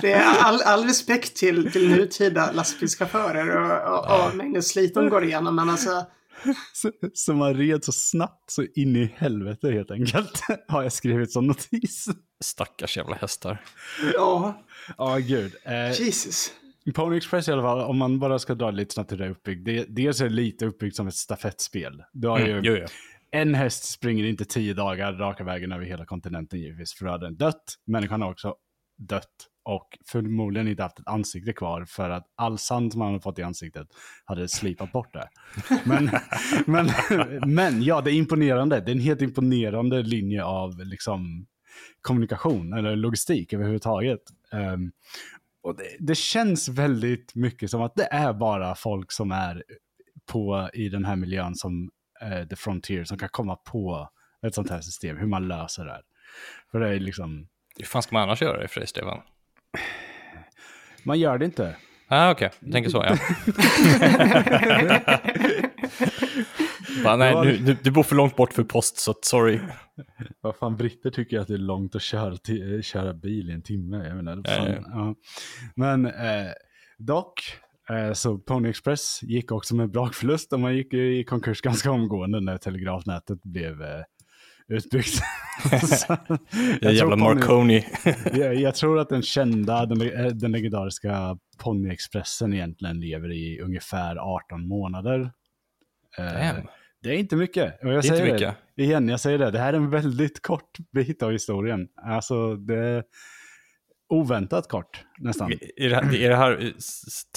[0.00, 5.08] det är all, all respekt till, till nutida lastbilschaufförer och, och, och mängden slit de
[5.08, 5.56] går igenom.
[5.56, 5.90] Men alltså,
[6.72, 10.40] så, så man red så snabbt så in i helvete helt enkelt.
[10.68, 12.08] Har jag skrivit som notis.
[12.44, 13.64] Stackars jävla hästar.
[14.14, 14.62] ja,
[14.98, 15.52] Ja, gud.
[15.64, 16.52] Eh, Jesus.
[16.94, 19.30] Pony Express i alla fall, om man bara ska dra lite snabbt hur det är
[19.30, 19.64] uppbyggt.
[19.64, 22.02] Det, dels är det lite uppbyggt som ett stafettspel.
[22.12, 22.86] Du har ju, Mm, jo, jo.
[23.30, 27.26] en häst springer inte tio dagar raka vägen över hela kontinenten givetvis, för då hade
[27.26, 27.62] den dött.
[27.86, 28.54] Människan har också
[28.98, 29.26] dött
[29.64, 33.38] och förmodligen inte haft ett ansikte kvar för att all sand som han hade fått
[33.38, 33.88] i ansiktet
[34.24, 35.28] hade slipat bort det.
[35.84, 36.10] Men,
[36.66, 36.90] men,
[37.46, 38.80] men ja, det är imponerande.
[38.80, 41.46] Det är en helt imponerande linje av liksom,
[42.00, 44.20] kommunikation eller logistik överhuvudtaget.
[44.52, 44.92] Um,
[45.62, 49.62] och det, det känns väldigt mycket som att det är bara folk som är
[50.26, 51.90] på i den här miljön som
[52.22, 54.08] uh, The Frontier som kan komma på
[54.46, 56.02] ett sånt här system, hur man löser det här.
[56.70, 59.20] För det är liksom, Hur fan ska man annars göra det för dig, Stefan?
[61.02, 61.76] Man gör det inte.
[62.08, 62.50] Ah, okej.
[62.60, 63.16] Du tänker så, ja.
[67.04, 69.60] Bara, nej, nu, du, du bor för långt bort för post, så sorry.
[70.40, 73.62] Vad fan, britter tycker att det är långt att köra, eh, köra bil i en
[73.62, 74.06] timme.
[74.06, 74.82] Jag menar, fan, ja.
[74.86, 75.14] ja.
[75.76, 76.52] Men eh,
[76.98, 77.40] dock,
[77.90, 82.40] eh, så Pony Express gick också med brakförlust och man gick i konkurs ganska omgående
[82.40, 84.02] när telegrafnätet blev eh,
[84.68, 85.22] utbyggt.
[86.80, 87.86] Jag jävla Marconi.
[88.32, 94.16] jag, jag tror att den kända, den, eh, den legendariska Ponyexpressen egentligen lever i ungefär
[94.16, 95.32] 18 månader.
[96.18, 96.54] Eh,
[97.02, 97.82] det är inte mycket.
[97.82, 98.56] Och jag Det är inte säger mycket.
[98.76, 99.50] Det, igen, jag säger det.
[99.50, 101.88] Det här är en väldigt kort bit av historien.
[101.96, 103.04] Alltså, det är
[104.08, 105.52] oväntat kort nästan.
[105.76, 106.70] Är det, här, är det här eh,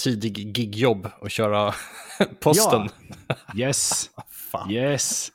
[0.02, 1.74] tidig gigjobb att köra
[2.40, 2.88] posten?
[3.56, 4.70] Yes, Fan.
[4.70, 5.32] yes.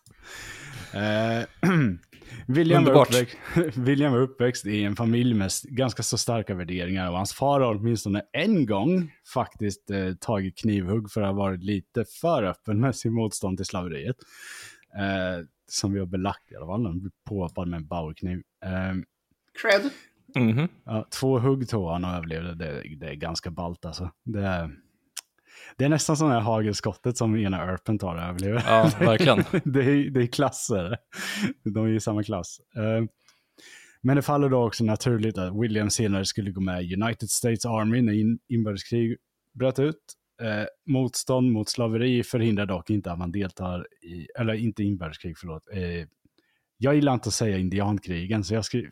[0.94, 1.46] Eh,
[2.48, 3.38] William var, uppväxt,
[3.76, 7.76] William var uppväxt i en familj med ganska så starka värderingar och hans far har
[7.76, 12.96] åtminstone en gång faktiskt eh, tagit knivhugg för att ha varit lite för öppen med
[12.96, 14.16] sin motstånd till slaveriet.
[14.98, 18.42] Eh, som vi har belagt i alla fall, han blev påhoppad med en bauerkniv.
[18.66, 18.94] Eh,
[19.62, 19.90] Cred.
[20.36, 20.68] Mhm.
[20.84, 24.12] ja, två hugg tog han och överlevde, det, det är ganska ballt alltså.
[24.24, 24.72] Det är,
[25.82, 28.64] det är nästan som det här hagelskottet som ena Erpen tar och överlever.
[28.68, 29.38] Ja, verkligen.
[29.74, 30.98] det, är, det är klasser.
[31.64, 32.60] De är i samma klass.
[32.76, 33.06] Eh,
[34.02, 37.66] Men det faller då också naturligt att William senare skulle gå med i United States
[37.66, 39.18] Army när in, inbördeskrig
[39.60, 39.98] bröt ut.
[40.42, 45.64] Eh, motstånd mot slaveri förhindrar dock inte att man deltar i, eller inte inbördeskrig, förlåt.
[45.74, 46.08] Eh,
[46.78, 48.92] jag gillar inte att säga indiankrigen, så jag skriver...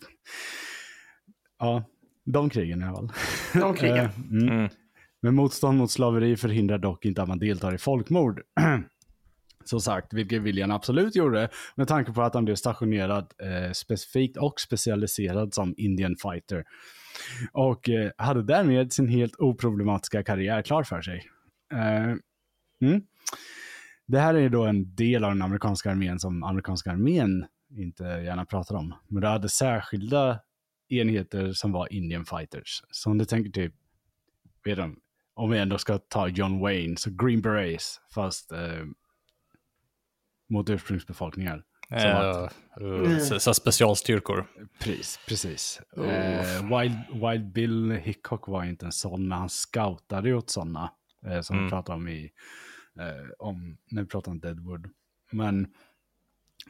[1.59, 1.83] Ja,
[2.25, 3.11] de krigen i alla fall.
[3.53, 4.09] De krigen.
[4.31, 4.49] Mm.
[4.49, 4.69] Mm.
[5.21, 8.41] Men motstånd mot slaveri förhindrar dock inte att man deltar i folkmord.
[9.65, 14.37] Som sagt, vilket William absolut gjorde, med tanke på att han blev stationerad eh, specifikt
[14.37, 16.63] och specialiserad som Indian fighter.
[17.51, 21.23] Och eh, hade därmed sin helt oproblematiska karriär klar för sig.
[21.73, 22.15] Eh,
[22.81, 23.01] mm.
[24.07, 27.45] Det här är då en del av den amerikanska armén som amerikanska armén
[27.77, 28.93] inte gärna pratar om.
[29.07, 30.39] Men det hade särskilda
[30.89, 32.83] enheter som var Indian fighters.
[32.91, 33.73] Så om du tänker typ,
[34.63, 34.95] vet du,
[35.39, 38.83] om vi ändå ska ta John Wayne, så Green Berets, fast eh,
[40.49, 41.63] mot ursprungsbefolkningar.
[41.89, 44.47] Som att- uh, så, så specialstyrkor.
[44.79, 45.81] Precis, precis.
[45.97, 46.95] Eh, Wild,
[47.29, 50.91] Wild Bill Hickok var inte en sån, men han scoutade åt sådana.
[51.25, 51.65] Eh, som Mm.
[51.65, 52.31] vi pratade om i,
[53.39, 54.89] om, när vi pratade om Deadwood.
[55.31, 55.67] Men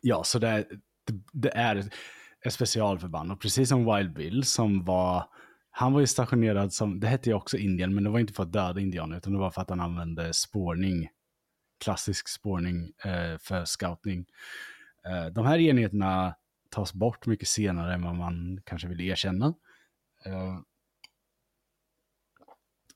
[0.02, 0.68] ja, så det,
[1.08, 1.90] det, det är
[2.46, 3.32] ett specialförband.
[3.32, 5.26] Och precis som Wild Bill som var,
[5.80, 8.44] han var ju stationerad som, det hette ju också Indien, men det var inte för
[8.44, 11.10] att döda indianer, utan det var för att han använde spårning,
[11.84, 14.26] klassisk spårning eh, för scouting.
[15.06, 16.36] Eh, de här enheterna
[16.70, 19.54] tas bort mycket senare än vad man kanske vill erkänna.
[20.26, 20.60] Eh,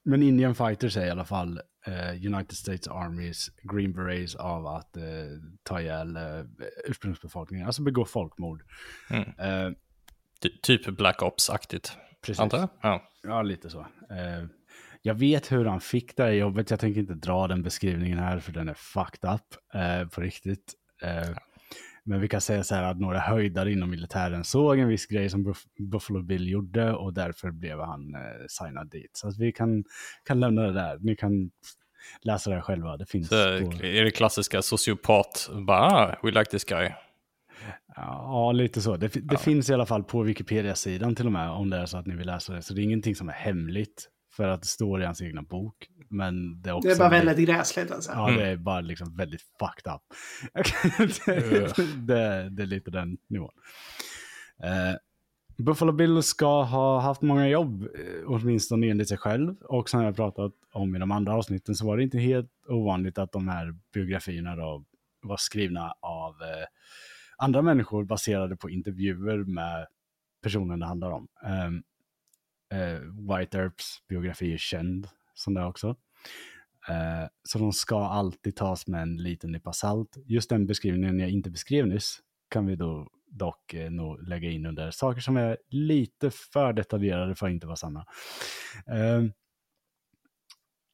[0.04, 4.98] men Indian Fighters är i alla fall eh, United States Armys Green Berets av att
[4.98, 5.04] eh,
[5.64, 6.46] ta ihjäl eh,
[6.86, 8.64] ursprungsbefolkningen, alltså begå folkmord.
[9.10, 9.30] Mm.
[9.38, 9.74] Eh,
[10.42, 12.40] Ty, typ Black Ops-aktigt, precis.
[12.40, 12.70] antar jag?
[12.82, 13.04] Ja.
[13.24, 13.80] Ja, lite så.
[13.80, 14.46] Eh,
[15.02, 16.70] jag vet hur han fick det här jobbet.
[16.70, 19.42] Jag tänker inte dra den beskrivningen här för den är fucked up
[19.74, 20.74] eh, på riktigt.
[21.04, 21.36] Eh,
[22.06, 25.30] men vi kan säga så här att några höjdare inom militären såg en viss grej
[25.30, 29.12] som Buff- Buffalo Bill gjorde och därför blev han eh, signad dit.
[29.14, 29.84] Så att vi kan,
[30.24, 30.98] kan lämna det där.
[31.02, 31.52] Ni kan
[32.22, 32.98] läsa det här själva.
[32.98, 33.86] Det finns Så, på...
[33.86, 36.90] är det klassiska sociopat, bara we like this guy.
[37.96, 38.98] Ja, lite så.
[38.98, 41.98] Det, det finns i alla fall på Wikipedia-sidan till och med om det är så
[41.98, 42.62] att ni vill läsa det.
[42.62, 45.88] Så det är ingenting som är hemligt för att det står i hans egna bok.
[46.10, 46.88] Men det är också...
[46.88, 48.12] Det är bara väldigt gräsligt alltså.
[48.12, 48.40] Ja, Mm.
[48.40, 50.02] det är bara liksom väldigt fucked up.
[52.08, 53.52] det, det, är lite den nivån.
[54.64, 54.96] Eh,
[55.58, 57.90] Buffalo Bill ska ha haft många jobb, eh,
[58.26, 59.56] åtminstone enligt sig själv.
[59.62, 63.18] Och som jag pratat om i de andra avsnitten så var det inte helt ovanligt
[63.18, 64.84] att de här biografierna då
[65.22, 66.66] var skrivna av eh,
[67.38, 69.88] andra människor baserade på intervjuer med
[70.42, 71.28] personen det handlar om.
[71.68, 71.84] Um,
[72.74, 75.90] uh, White Earps biografi är känd som det också.
[76.90, 80.18] Uh, så de ska alltid tas med en liten nypa salt.
[80.26, 82.20] Just den beskrivningen jag inte beskrev nyss
[82.50, 87.36] kan vi då dock eh, nog lägga in under saker som är lite för detaljerade
[87.36, 88.06] för att inte vara sanna.
[88.88, 89.24] Eh,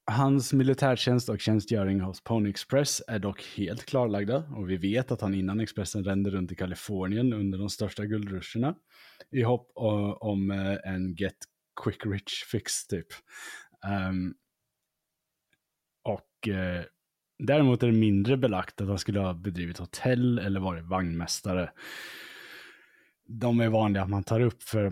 [0.10, 5.22] hans militärtjänst och tjänstgöring hos Pony Express är dock helt klarlagda och vi vet att
[5.22, 8.76] han innan Expressen rände runt i Kalifornien under de största guldruscherna
[9.32, 9.72] i hopp
[10.20, 11.38] om eh, en get
[11.84, 13.08] quick rich fix typ.
[14.10, 14.34] Um,
[16.04, 16.84] och eh,
[17.40, 21.72] däremot är det mindre belagt att han skulle ha bedrivit hotell eller varit vagnmästare.
[23.26, 24.92] De är vanliga att man tar upp för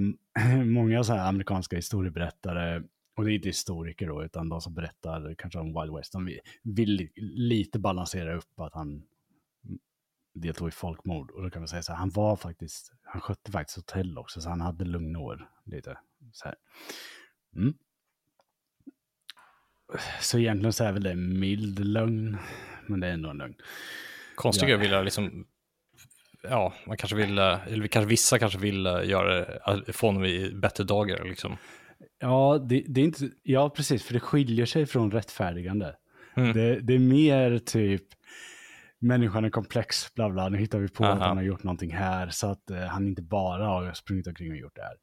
[0.65, 2.83] många så här amerikanska historieberättare,
[3.17, 6.25] och det är inte historiker då, utan de som berättar kanske om Wild West, de
[6.25, 9.03] vill, vill lite balansera upp att han
[10.33, 11.31] deltog i folkmord.
[11.31, 14.41] Och då kan man säga så här, han var faktiskt, han skötte faktiskt hotell också,
[14.41, 15.97] så han hade lugna år lite.
[16.31, 16.55] Så, här.
[17.55, 17.73] Mm.
[20.21, 22.37] så egentligen så är väl det en mild lögn,
[22.87, 23.55] men det är ändå en lögn.
[24.35, 24.69] Konstigt Ja.
[24.69, 25.47] jag vill liksom,
[26.43, 29.45] ja, man kanske vill, eh, eller kanske vissa kanske vill eh, göra,
[29.75, 31.57] det, få honom i bättre dagar liksom.
[32.19, 35.95] Ja, det, det är inte, ja, precis, för det skiljer sig från rättfärdigande.
[36.35, 36.53] Mm.
[36.53, 38.03] Det, det är mer typ,
[38.99, 41.27] människan är komplex, bla bla, nu hittar vi på att Aha.
[41.27, 44.57] han har gjort någonting här, så att eh, han inte bara har sprungit omkring och
[44.57, 44.97] gjort det här.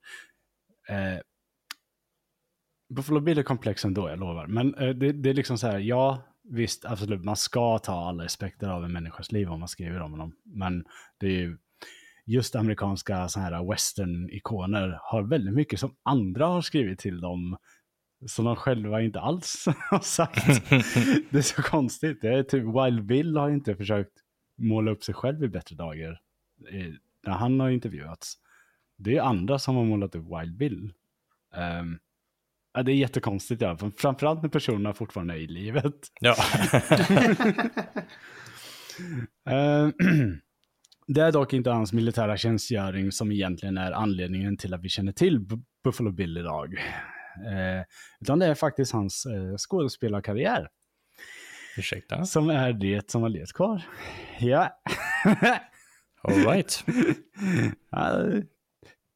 [0.88, 1.20] Eh,
[2.95, 4.47] Buffalo Bill är komplex ändå, jag lovar.
[4.47, 8.24] Men eh, det, det är liksom så här, ja, visst, absolut, man ska ta alla
[8.24, 10.36] aspekter av en människas liv om man skriver om honom.
[10.45, 10.84] Men
[11.18, 11.59] det är ju,
[12.27, 17.57] just amerikanska så här western-ikoner har väldigt mycket som andra har skrivit till dem
[18.27, 20.47] som de själva inte alls har sagt.
[21.31, 22.20] det är så konstigt.
[22.20, 24.12] Det är typ Wild Bill har inte försökt
[24.59, 26.20] måla upp sig själv i bättre dagar
[27.27, 28.35] när han har intervjuats.
[28.97, 30.93] Det är andra som har målat upp Wild Bill.
[31.81, 31.99] Um,
[32.72, 33.77] ja, det är jättekonstigt ja.
[33.97, 35.95] framförallt när personerna fortfarande är i livet.
[36.20, 36.37] Ja.
[39.51, 39.91] uh,
[41.07, 45.12] det är dock inte hans militära tjänstgöring som egentligen är anledningen till att vi känner
[45.12, 45.40] till
[45.84, 46.74] Buffalo Bill idag.
[47.38, 47.82] Uh,
[48.20, 50.68] utan det är faktiskt hans uh, skådespelarkarriär.
[51.76, 52.24] Ursäkta?
[52.24, 53.82] Som är det som har levt kvar.
[54.40, 54.80] Ja.
[56.22, 56.84] All right.
[57.96, 58.42] uh,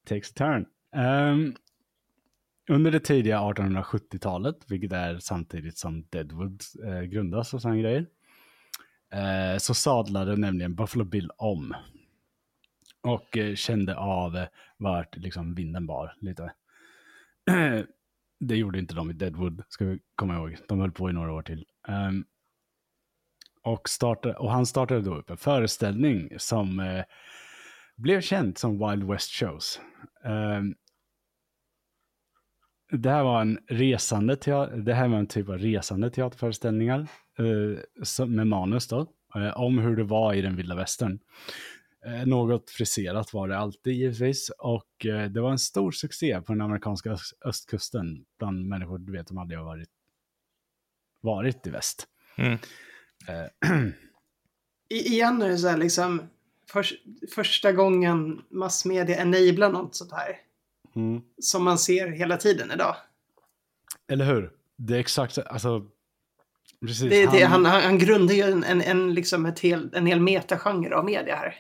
[0.09, 0.67] takes a turn.
[0.97, 1.57] Um,
[2.71, 8.07] under det tidiga 1870-talet, vilket är samtidigt som Deadwood eh, grundas och sådana grejer,
[9.13, 11.75] eh, så sadlade nämligen Buffalo Bill om.
[13.03, 16.53] Och eh, kände av eh, vart liksom vinden bar lite.
[18.41, 20.57] det gjorde inte de i Deadwood, ska vi komma ihåg.
[20.69, 21.67] De höll på i några år till.
[21.89, 22.25] Um,
[23.63, 27.05] och, startade, och han startade då upp en föreställning som eh,
[27.97, 29.81] blev känd som Wild West Shows.
[30.25, 30.75] Um,
[32.91, 37.07] det här var en resande teater, det här var en typ av resande teaterföreställningar
[38.27, 41.19] med manus då, eh, om hur det var i den vilda västern.
[42.07, 46.53] Eh, något friserat var det alltid givetvis och eh, det var en stor succé på
[46.53, 49.91] den amerikanska östkusten bland människor du vet som aldrig har varit,
[51.21, 52.09] varit i väst.
[52.37, 52.59] Mm.
[54.89, 56.23] I, igen är det så här liksom
[56.71, 56.87] för,
[57.35, 60.37] första gången massmedia enablar något sånt här.
[60.97, 61.23] Mm.
[61.39, 62.97] Som man ser hela tiden idag.
[64.09, 64.53] Eller hur?
[64.77, 65.87] Det är exakt alltså.
[66.87, 70.07] Precis, det, det, han, han, han grundar ju en, en, en, liksom ett hel, en
[70.07, 71.55] hel metagenre av media här.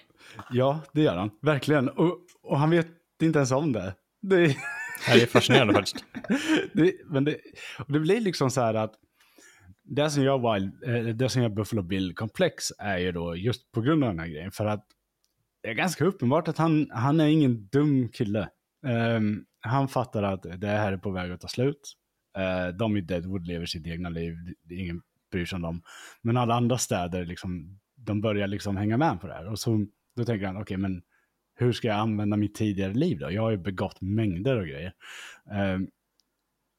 [0.50, 1.30] Ja, det gör han.
[1.42, 1.88] Verkligen.
[1.88, 2.88] Och, och han vet
[3.22, 3.94] inte ens om det.
[4.22, 4.56] Det,
[5.06, 6.04] det är fascinerande faktiskt.
[6.72, 7.36] Det, men det,
[7.88, 8.94] det blir liksom så här att
[9.84, 13.72] det som gör, Wild, eh, det som gör Buffalo Bill komplex är ju då just
[13.72, 14.50] på grund av den här grejen.
[14.50, 14.86] För att
[15.62, 18.48] det är ganska uppenbart att han, han är ingen dum kille.
[19.16, 21.94] Um, han fattar att det här är på väg att ta slut.
[22.38, 24.34] Uh, de i Deadwood lever sitt egna liv,
[24.70, 25.82] ingen bryr sig om dem.
[26.22, 29.48] Men alla andra städer, liksom, de börjar liksom hänga med på det här.
[29.48, 31.02] Och så, då tänker han, okej, okay, men
[31.54, 33.32] hur ska jag använda mitt tidigare liv då?
[33.32, 34.92] Jag har ju begått mängder av grejer.
[35.50, 35.78] Eh,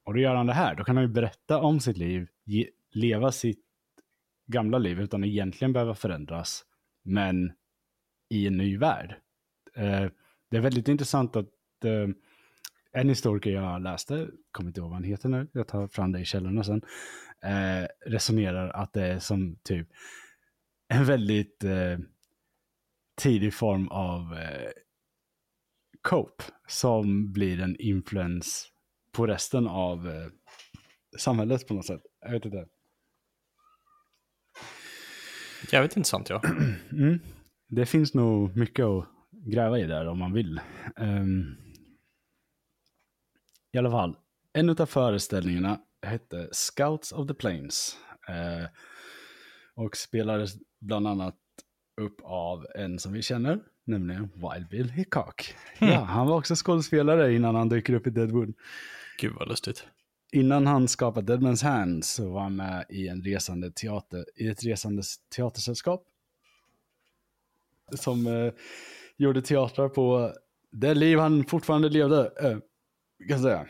[0.04, 2.68] och då gör han det här, då kan han ju berätta om sitt liv, ge,
[2.90, 3.64] leva sitt
[4.46, 6.64] gamla liv utan att egentligen behöva förändras,
[7.02, 7.52] men
[8.28, 9.16] i en ny värld.
[9.74, 10.06] Eh,
[10.50, 12.08] det är väldigt intressant att eh,
[12.92, 16.20] en historiker jag läste, kommer inte ihåg vad han heter nu, jag tar fram det
[16.20, 16.82] i källorna sen,
[17.46, 19.88] uh, resonerar att det är som typ
[20.88, 21.98] en väldigt uh,
[23.16, 24.38] tidig form av
[26.02, 28.68] cope som blir en influens
[29.12, 30.30] på resten av
[31.18, 32.02] samhället på något sätt.
[32.20, 32.66] Jag vet inte.
[35.72, 36.42] Jävligt intressant ja.
[36.92, 37.20] Mm.
[37.68, 40.60] Det finns nog mycket att gräva i där om man vill.
[40.96, 41.56] Um,
[43.72, 44.16] I alla fall,
[44.52, 47.96] en av föreställningarna hette Scouts of the Plains.
[48.28, 48.68] Uh,
[49.74, 51.36] och spelades bland annat
[52.00, 55.54] upp av en som vi känner, nämligen Wild Bill Hickok.
[55.78, 55.94] Mm.
[55.94, 58.54] Ja, han var också skådespelare innan han dyker upp i Deadwood.
[59.18, 59.86] Gud vad lustigt.
[60.32, 64.64] Innan han skapade Deadman's Hand så var han med i, en resande teater, i ett
[64.64, 65.02] resande
[65.36, 66.06] teatersällskap
[67.92, 68.52] som eh,
[69.16, 70.32] gjorde teatrar på
[70.70, 72.58] det liv han fortfarande levde, eh,
[73.28, 73.66] kan jag säga.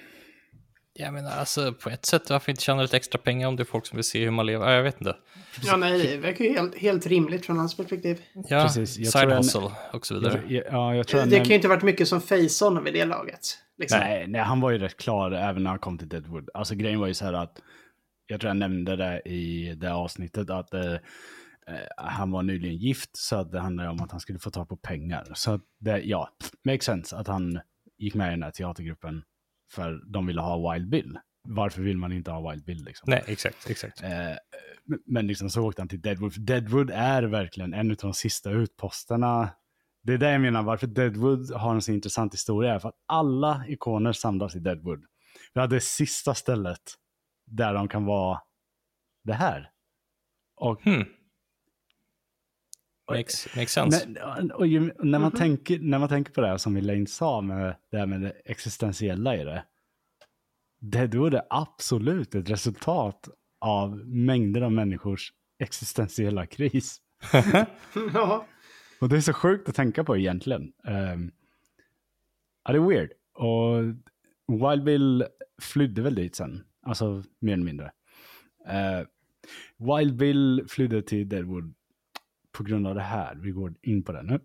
[0.93, 3.65] Jag menar, alltså på ett sätt, varför inte tjäna lite extra pengar om det är
[3.65, 4.71] folk som vill se hur man lever?
[4.71, 5.17] jag vet inte.
[5.63, 8.23] Ja, nej, det verkar ju helt, helt rimligt från hans perspektiv.
[8.49, 9.13] Ja, Precis.
[9.13, 10.43] side hustle en, och så vidare.
[10.49, 13.59] Jag, ja, jag tror det kan ju inte varit mycket som Faison vid det laget.
[13.79, 13.99] Liksom.
[13.99, 16.49] Nej, nej, han var ju rätt klar även när han kom till Deadwood.
[16.55, 17.61] Alltså grejen var ju så här att,
[18.27, 20.97] jag tror jag nämnde det i det avsnittet, att eh,
[21.71, 24.69] Eh, han var nyligen gift så att det handlade om att han skulle få tag
[24.69, 25.33] på pengar.
[25.35, 26.29] Så det, ja,
[26.65, 27.61] makes sense att han
[27.99, 29.23] gick med i den här teatergruppen
[29.73, 31.19] för de ville ha Wild Bill.
[31.49, 33.11] Varför vill man inte ha Wild Bill liksom?
[33.11, 34.03] Nej, exakt, exakt.
[34.03, 34.37] Eh,
[35.07, 36.41] men liksom så åkte han till Deadwood.
[36.41, 39.49] Deadwood är verkligen en av de sista utposterna.
[40.03, 42.81] Det är det jag menar, varför Deadwood har en så intressant historia.
[42.81, 45.05] För att alla ikoner samlas i Deadwood.
[45.55, 46.95] Det är det sista stället
[47.47, 48.41] där de kan vara
[49.25, 49.71] det här.
[50.57, 51.05] Och hmm.
[53.17, 54.09] Makes, makes sense.
[54.09, 55.39] När, och ju, när, man mm -hmm.
[55.39, 58.33] tänker, när man tänker på det här som Elaine sa med det här med det
[58.45, 59.65] existentiella i det.
[60.81, 63.29] Det då är det absolut ett resultat
[63.61, 67.01] av mängder av människors existentiella kris.
[68.15, 68.47] ja.
[69.01, 70.73] och det är så sjukt att tänka på egentligen.
[70.85, 71.33] Um,
[72.65, 73.11] ja, det är weird.
[73.35, 73.83] Och
[74.71, 75.27] Wild Bill
[75.63, 77.93] flydde väl dit sen, alltså mer eller mindre.
[78.67, 79.07] Uh,
[79.77, 81.75] Wild Bill flydde till Deadwood
[82.53, 83.35] på grund av det här.
[83.35, 84.41] Vi går in på det nu.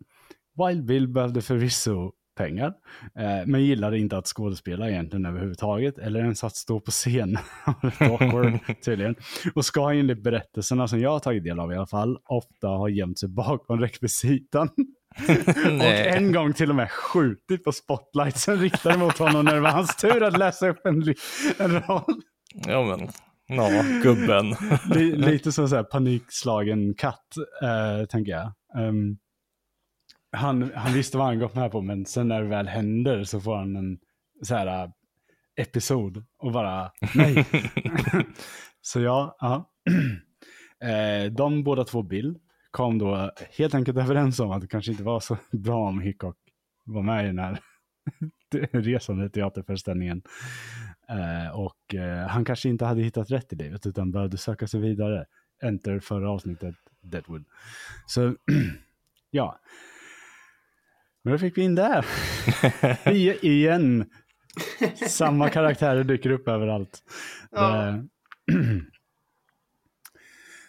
[0.58, 2.74] Wild Bill behövde förvisso pengar,
[3.20, 7.38] eh, men gillade inte att skådespela egentligen överhuvudtaget, eller ens att stå på scen.
[8.00, 9.16] awkward tydligen.
[9.56, 12.90] Och ska enligt berättelserna som jag har tagit del av i alla fall, ofta ha
[12.90, 14.70] gömt sig bakom rekvisitan.
[15.80, 19.72] och en gång till och med skjutit på spotlightsen riktade mot honom när det var
[19.72, 21.04] hans tur att läsa upp en,
[21.58, 22.22] en roll.
[22.68, 23.10] Ja men,
[23.48, 24.56] ja, gubben.
[25.22, 28.54] lite som så här panikslagen katt, äh, tänker jag.
[28.88, 29.18] Um,
[30.32, 33.42] han, han visste vad han gått med på, men sen när det väl händer så
[33.42, 33.98] får han en
[34.42, 34.90] så här äh,
[35.56, 37.46] episod och bara nej.
[38.82, 39.72] så ja, ja.
[40.84, 42.38] Eh, de båda två Bill
[42.72, 46.36] kom då helt enkelt överens om att det kanske inte var så bra om Hickok
[46.84, 47.60] var med i den här
[48.72, 50.22] resande teaterföreställningen.
[51.10, 54.80] Eh, och eh, han kanske inte hade hittat rätt i livet utan behövde söka sig
[54.80, 55.26] vidare.
[55.64, 57.46] Enter förra avsnittet Deadwood.
[58.06, 58.36] Så
[59.32, 59.60] ja,
[61.24, 62.04] men då fick vi in det.
[63.12, 64.10] I, igen.
[65.08, 67.04] Samma karaktärer dyker upp överallt.
[67.52, 67.94] Ja.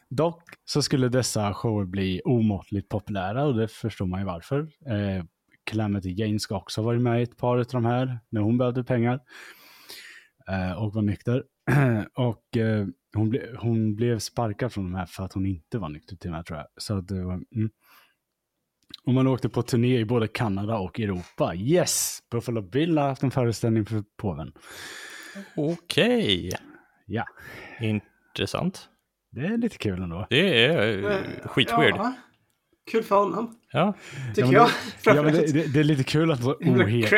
[0.08, 4.60] Dock så skulle dessa shower bli omåttligt populära och det förstår man ju varför.
[4.86, 5.24] Eh,
[5.64, 8.58] Calamity Jane ska också ha varit med i ett par av de här när hon
[8.58, 9.20] behövde pengar eh,
[10.78, 11.44] och var nykter.
[12.14, 15.88] och eh, hon, ble, hon blev sparkad från de här för att hon inte var
[15.88, 16.66] nykter till och med tror jag.
[16.76, 17.70] Så det var, mm.
[19.04, 21.54] Och man åkte på turné i både Kanada och Europa.
[21.54, 22.18] Yes!
[22.30, 24.52] Buffalo Bill har haft en föreställning för påven.
[25.56, 26.48] Okej.
[26.48, 26.52] Okay.
[27.06, 27.24] Ja.
[27.80, 28.88] Intressant.
[29.30, 30.26] Det är lite kul ändå.
[30.30, 31.94] Det är uh, skitweird.
[31.96, 32.14] Ja.
[32.90, 33.56] Kul för honom.
[33.72, 33.94] Ja.
[34.34, 34.70] Tycker ja,
[35.04, 35.16] jag.
[35.16, 37.12] Ja, men det, det, det, är lite kul att så oheligt.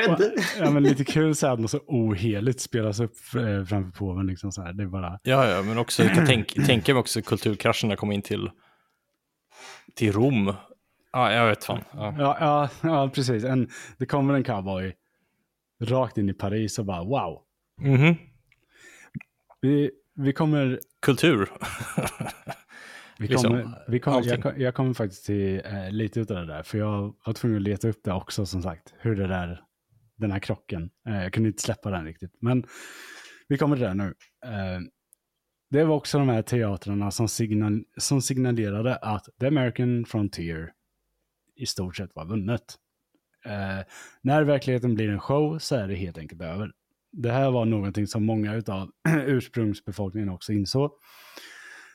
[0.58, 4.26] Ja, men lite kul så att något så oheligt spelas upp eh, framför påven.
[4.26, 4.72] Liksom så här.
[4.72, 5.18] Det är bara...
[5.22, 8.50] Ja, ja, men också, jag kan tänka, tänka mig också kulturkrascherna komma in till,
[9.94, 10.52] till Rom
[11.12, 11.84] Ja, jag vet fan.
[11.92, 13.44] Ja, ja, ja, ja precis.
[13.44, 14.94] En, det kommer en cowboy
[15.82, 17.42] rakt in i Paris och bara wow.
[17.80, 18.16] Mm -hmm.
[19.60, 20.80] vi, vi kommer...
[21.02, 21.48] Kultur.
[23.18, 26.62] vi kommer, liksom, vi kommer, jag, jag, kommer faktiskt till eh, lite av det där,
[26.62, 28.94] för jag var tvungen att leta upp det också som sagt.
[28.98, 29.62] Hur det där,
[30.16, 32.32] den här krocken, eh, jag kunde inte släppa den riktigt.
[32.40, 32.64] Men
[33.48, 34.14] vi kommer till det nu.
[34.44, 34.80] Eh,
[35.70, 40.72] det var också de här teatrarna som, signal, som signalerade att The American Frontier
[41.56, 42.76] i stort sett var vunnet.
[43.44, 43.86] Eh,
[44.22, 46.72] när verkligheten blir en show så är det helt enkelt över.
[47.12, 48.90] Det här var någonting som många av
[49.26, 50.90] ursprungsbefolkningen också insåg.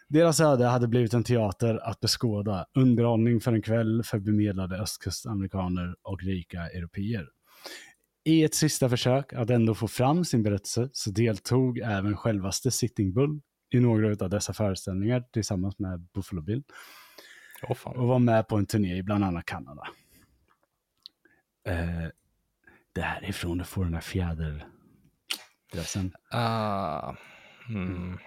[0.08, 5.96] Deras öde hade blivit en teater att beskåda, underhållning för en kväll för bemedlade östkustamerikaner
[6.02, 7.28] och rika europeer.
[8.26, 13.14] I ett sista försök att ändå få fram sin berättelse så deltog även självaste Sitting
[13.14, 13.42] Bull
[13.74, 16.64] i några av dessa föreställningar tillsammans med Buffalo Bill.
[17.64, 19.88] Oh, och var med på en turné i bland annat Kanada.
[21.68, 22.08] Eh,
[22.94, 26.16] därifrån du får den här fjäderdressen.
[26.34, 27.14] Uh,
[27.68, 28.18] hmm.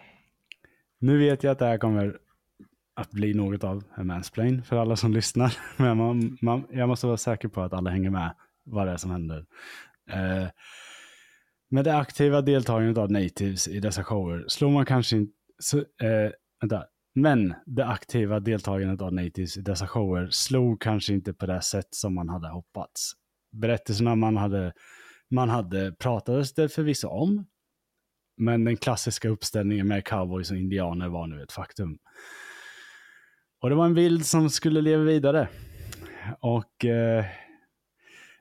[0.99, 2.19] Nu vet jag att det här kommer
[2.95, 5.57] att bli något av en mansplain för alla som lyssnar.
[5.77, 8.35] Men man, man, jag måste vara säker på att alla hänger med
[8.65, 9.47] vad det är som händer.
[10.11, 10.49] Eh,
[11.69, 15.33] med det aktiva deltagandet av natives i dessa shower slår man kanske inte...
[15.79, 16.31] Eh,
[16.61, 16.85] vänta,
[17.15, 21.95] men det aktiva deltagandet av natives i dessa shower slog kanske inte på det sätt
[21.95, 23.13] som man hade hoppats.
[23.53, 24.73] Berättelserna man hade,
[25.31, 27.47] man hade pratades det förvisso om,
[28.37, 31.99] men den klassiska uppställningen med cowboys och indianer var nu ett faktum.
[33.61, 35.49] Och det var en bild som skulle leva vidare.
[36.41, 37.25] Och eh,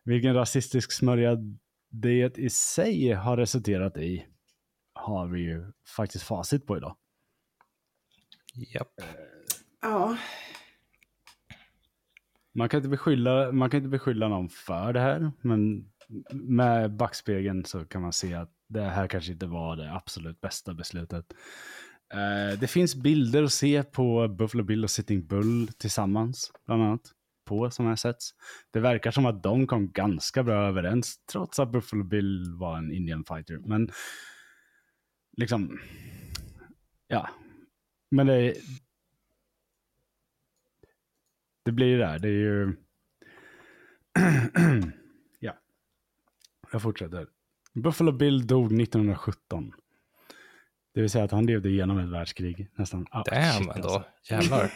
[0.03, 1.37] vilken rasistisk smörja
[1.89, 4.25] det i sig har resulterat i
[4.93, 6.95] har vi ju faktiskt facit på idag.
[8.73, 8.91] Japp.
[9.81, 10.17] Ja.
[12.53, 15.91] Man kan, inte beskylla, man kan inte beskylla någon för det här, men
[16.31, 20.73] med backspegeln så kan man se att det här kanske inte var det absolut bästa
[20.73, 21.25] beslutet.
[22.13, 27.11] Eh, det finns bilder att se på Buffalo Bill och Sitting Bull tillsammans, bland annat,
[27.45, 28.17] på sådana här sätt.
[28.71, 32.91] Det verkar som att de kom ganska bra överens, trots att Buffalo Bill var en
[32.91, 33.57] Indian fighter.
[33.65, 33.89] Men
[35.37, 35.79] liksom,
[37.07, 37.29] ja,
[38.11, 38.53] men det,
[41.65, 42.75] det blir ju det här, Det är ju...
[46.75, 46.77] ja.
[46.77, 47.27] Jag fortsätter.
[47.73, 49.71] Buffalo Bill dog 1917.
[50.93, 53.05] Det vill säga att han levde igenom ett världskrig nästan.
[53.11, 53.89] Ah, Damn, shit, ändå.
[53.89, 54.03] Alltså.
[54.33, 54.71] Jävlar.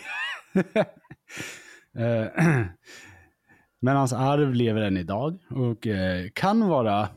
[1.97, 2.65] uh,
[3.81, 7.09] Men hans arv lever än idag och eh, kan vara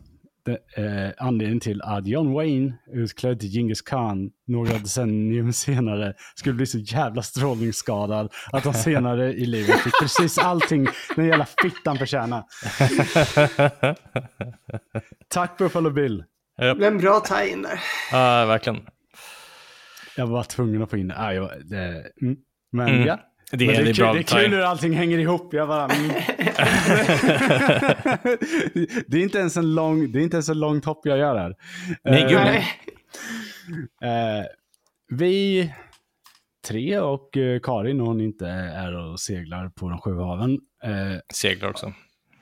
[0.44, 6.54] det, eh, anledningen till att John Wayne, utklädd till Genghis Khan, några decennium senare skulle
[6.54, 10.86] bli så jävla strålningsskadad att han senare i livet fick precis allting
[11.16, 12.44] den jävla fittan förtjänar.
[15.28, 16.24] Tack Buffalo Bill.
[16.58, 17.80] Det blev en bra tie-in där.
[18.12, 18.80] Ja, verkligen.
[20.16, 21.18] Jag var tvungen att få in det.
[21.18, 22.36] Ah, jag, det mm.
[22.72, 23.06] Men Mm.
[23.06, 23.18] ja.
[23.52, 25.54] Det, är, det är kul, det är kul hur allting hänger ihop.
[25.54, 26.08] Jag bara, mm.
[29.06, 31.36] det, är inte ens en lång, det är inte ens en långt hopp jag gör
[31.36, 31.56] här.
[32.04, 32.66] Nej, Eh, gud, Nej.
[34.40, 34.44] eh,
[35.08, 35.72] vi
[36.68, 40.52] tre och eh, Karin, hon inte är och seglar på de sju haven.
[40.84, 41.92] Eh, Seglar också.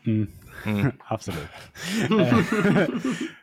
[0.07, 0.29] mm,
[0.67, 0.93] Mm.
[1.05, 1.49] absolut.
[2.11, 2.39] Eh,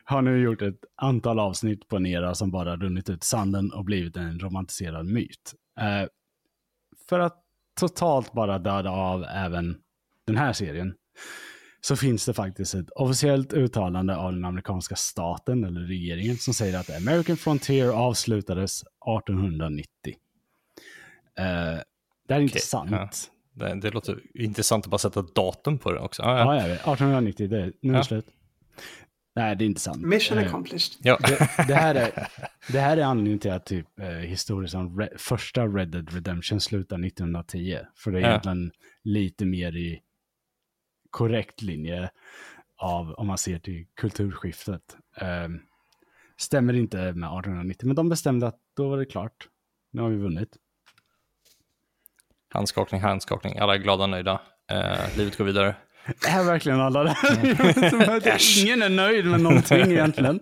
[0.04, 3.84] har nu gjort ett antal avsnitt på en era som bara runnit ut sanden och
[3.84, 5.54] blivit en romantiserad myt.
[5.80, 6.08] Eh,
[7.08, 7.36] för att
[7.78, 9.76] totalt bara döda av även
[10.26, 10.94] den här serien
[11.80, 16.78] så finns det faktiskt ett officiellt uttalande av den amerikanska staten eller regeringen som säger
[16.78, 19.86] att American Frontier avslutades 1890.
[21.38, 21.44] Eh,
[22.28, 22.90] det är inte Okej, sant.
[22.90, 23.10] ja.
[23.66, 26.22] Det, det låter intressant att bara sätta datum på det också.
[26.22, 26.60] Ja, Ja, ja.
[26.60, 26.80] jag vet.
[26.80, 28.26] 1890, det, nu är det slut.
[29.38, 30.02] Nej, det är inte sant.
[30.02, 30.92] Mission Eh, accomplished.
[31.02, 31.18] ja.
[31.20, 32.28] det, det, här är,
[32.72, 36.60] det här är anledningen till att typ, eh, historien som Re- första Red Dead Redemption
[36.60, 37.78] slutar 1910.
[37.96, 38.28] För det är Ja.
[38.28, 38.72] egentligen
[39.02, 40.00] lite mer i
[41.10, 42.10] korrekt linje
[42.76, 44.96] av om man ser till kulturskiftet.
[45.16, 45.48] Eh,
[46.36, 49.48] stämmer inte med 1890, men de bestämde att då var det klart.
[49.92, 50.56] Nu har vi vunnit.
[52.50, 53.58] Handskakning, handskakning.
[53.58, 54.40] Alla är glada och nöjda.
[54.70, 55.76] Eh, livet går vidare.
[56.26, 57.16] Är verkligen alla där?
[58.62, 60.40] Ingen är nöjd med någonting egentligen.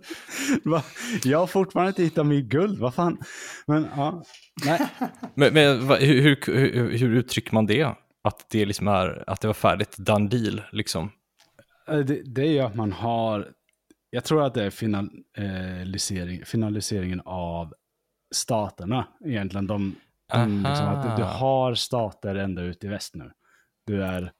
[1.24, 3.18] Jag har fortfarande inte hittat mitt guld, vad fan.
[3.66, 4.22] Men ja,
[4.64, 4.86] nej.
[5.34, 7.84] Men, men hur, hur, hur, uttrycker man det?
[8.24, 11.10] Att det liksom är, att det var färdigt, done deal, liksom.
[11.88, 13.48] Eh, Det, det är ju att man har,
[14.10, 17.74] jag tror att det är finalisering, finaliseringen av
[18.34, 19.66] staterna egentligen.
[19.66, 19.96] De,
[20.32, 23.30] de liksom, att du har stater ända ut i väst nu.
[23.86, 24.32] Du, är,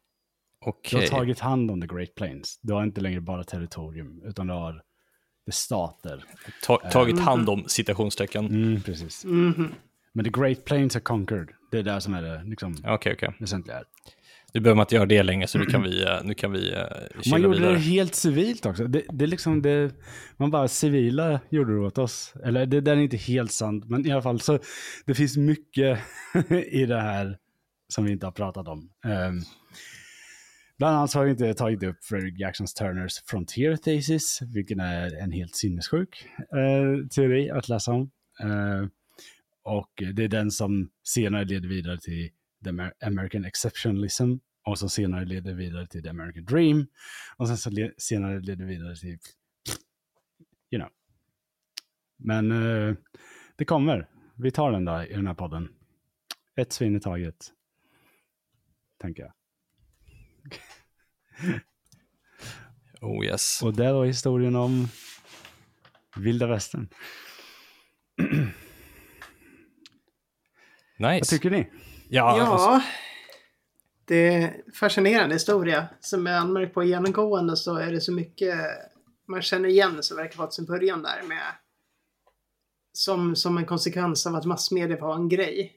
[0.67, 1.01] du Okej.
[1.01, 2.59] har tagit hand om the Great Plains.
[2.63, 4.73] Du har inte längre bara territorium, utan du har
[5.47, 6.25] det är stater.
[6.63, 8.47] Ta, tagit hand om citationstecken.
[8.47, 9.25] Mm, precis.
[9.25, 9.75] Mhm.
[10.13, 11.49] Men the Great Plains are conquered.
[11.71, 13.35] Det är det som är det liksom, Okej, okej.
[13.39, 13.83] väsentliga.
[14.55, 16.75] Nu behöver man inte göra det längre, så nu kan vi, eh, nu kan vi
[16.75, 17.73] uh, Man gjorde vidare.
[17.73, 18.85] det helt civilt också.
[18.87, 19.95] Det, det är liksom det,
[20.37, 22.35] man bara civila gjorde det åt oss.
[22.45, 24.59] Eller det där är inte helt sant, men i alla fall så
[25.07, 25.99] det finns mycket
[26.71, 27.39] i det här
[27.89, 28.91] som vi inte har pratat om.
[29.05, 29.43] Um,
[30.79, 35.33] bland annat har vi inte tagit upp Frederick Jacksons Turners Frontier Thesis, vilken är en
[35.33, 38.11] helt sinnessjuk eh, teori att läsa om.
[38.41, 38.87] Eh,
[39.63, 42.31] och det är den som senare leder vidare till
[42.65, 42.71] The
[43.07, 46.87] American Exceptionalism och som senare leder vidare till The American Dream
[47.37, 49.19] och sen så le- senare leder vidare till,
[50.71, 50.89] you know.
[52.19, 52.95] Men eh,
[53.57, 54.09] det kommer.
[54.35, 55.69] Vi tar den där i den här podden.
[56.57, 57.53] Ett svin i taget.
[59.01, 59.33] Tänker jag.
[63.01, 63.63] Oh yes.
[63.63, 64.89] Och det var historien om
[66.17, 66.89] vilda västern.
[70.99, 71.31] Vad Nice.
[71.31, 71.71] tycker ni?
[72.09, 72.89] Ja, Ja, alltså,
[74.05, 75.89] det är en fascinerande historia.
[76.01, 78.59] Som jag anmärkt på genomgående så är det så mycket
[79.29, 81.43] man känner igen som verkar vara sin början där med
[82.93, 85.73] som, som en konsekvens av att massmedia var en grej.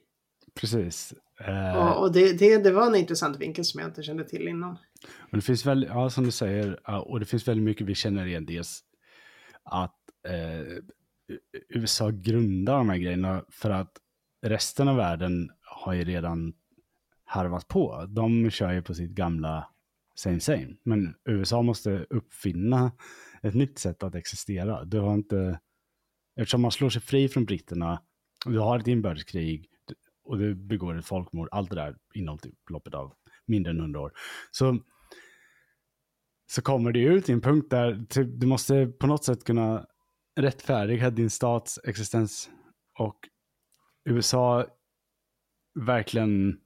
[0.54, 1.14] Precis.
[1.46, 4.48] Eh, Och, och det, det, det var en intressant vinkel som jag inte kände till
[4.48, 4.78] innan.
[5.30, 7.94] Och det finns väl, ja som du säger, ja, och det finns väldigt mycket vi
[7.94, 8.46] känner igen.
[8.46, 8.80] Dels
[9.64, 10.78] att eh,
[11.68, 13.92] USA grundar de här grejerna för att
[14.46, 16.52] resten av världen har ju redan
[17.24, 18.06] harvat på.
[18.08, 19.68] De kör ju på sitt gamla
[20.14, 20.68] same same.
[20.84, 22.92] Men USA måste uppfinna
[23.42, 24.84] ett nytt sätt att existera.
[24.84, 25.60] Du har inte,
[26.36, 28.02] eftersom man slår sig fri från britterna,
[28.46, 29.66] du har ett inbördeskrig
[30.30, 33.14] och du begår ett folkmord, allt det där inom typ loppet av
[33.46, 34.12] mindre än hundra år.
[34.50, 34.78] Så,
[36.46, 39.86] så kommer det ut i en punkt där typ, du måste på något sätt kunna
[40.36, 42.50] rättfärdiga din stats existens.
[42.98, 43.28] Och
[44.04, 44.66] USA
[45.74, 46.60] verkligen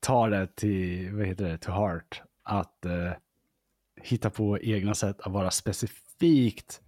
[0.00, 2.22] tar det till, vad heter det, to heart.
[2.42, 3.12] Att eh,
[3.96, 6.82] hitta på egna sätt att vara specifikt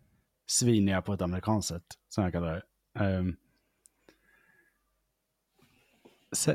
[0.47, 3.05] sviniga på ett amerikanskt sätt, som jag kallar det.
[3.05, 3.37] Um,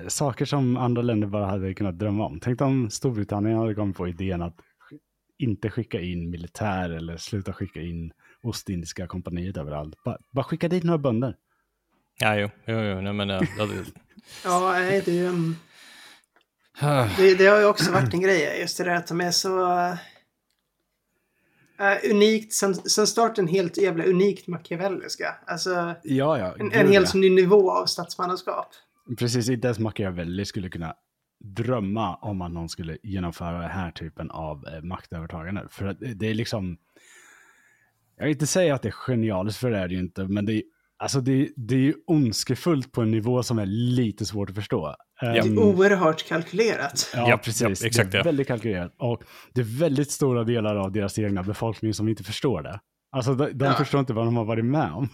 [0.08, 2.40] saker som andra länder bara hade kunnat drömma om.
[2.40, 4.56] Tänk om Storbritannien hade kommit på idén att
[5.38, 8.14] inte skicka in militär eller sluta skicka in
[8.44, 10.04] Ostindiska kompaniet överallt.
[10.04, 11.36] Bara, bara skicka dit några bönder.
[12.20, 13.68] ja, jo, jo, jo nej, men, eh, det
[14.44, 15.56] Ja, nej, det är ju en...
[17.18, 19.66] Det, det har ju också varit en grej, just det där att de är så...
[21.82, 25.36] Uh, unikt, sen, sen starten helt jävla unikt machiavelliska.
[25.46, 26.56] Alltså, Ja, ja.
[26.60, 27.20] en, en helt ja.
[27.20, 28.68] ny nivå av statsmannaskap.
[29.20, 30.94] Precis, inte ens Machiavelli skulle kunna
[31.44, 35.68] drömma om att någon skulle genomföra den här typen av eh, maktövertagande.
[35.70, 36.78] För att det är liksom,
[38.18, 40.46] jag vill inte säga att det är genialiskt, för det är det ju inte, men
[40.46, 40.64] det är,
[40.98, 44.96] alltså det, det är ju ondskefullt på en nivå som är lite svårt att förstå.
[45.22, 47.12] Det är Ehm, oerhört kalkylerat.
[47.16, 47.62] Ja, precis.
[47.62, 48.96] japp, exakt det är väldigt kalkylerat.
[48.98, 49.24] Och
[49.54, 52.80] det är väldigt stora delar av deras egna befolkning som inte förstår det.
[53.12, 53.74] Alltså de, de Ja.
[53.74, 55.10] förstår inte vad de har varit med om.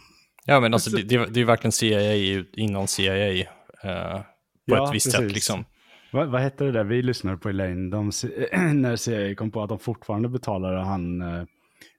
[0.45, 3.47] Ja, men alltså det, det, det är ju verkligen CIA innan CIA
[3.83, 4.21] eh,
[4.69, 5.21] på Ja, ett visst precis.
[5.21, 5.65] sätt liksom.
[6.11, 7.89] Vad, vad hette det där vi lyssnade på Elaine?
[7.89, 8.05] De,
[8.73, 11.43] när CIA kom på att de fortfarande betalade han eh,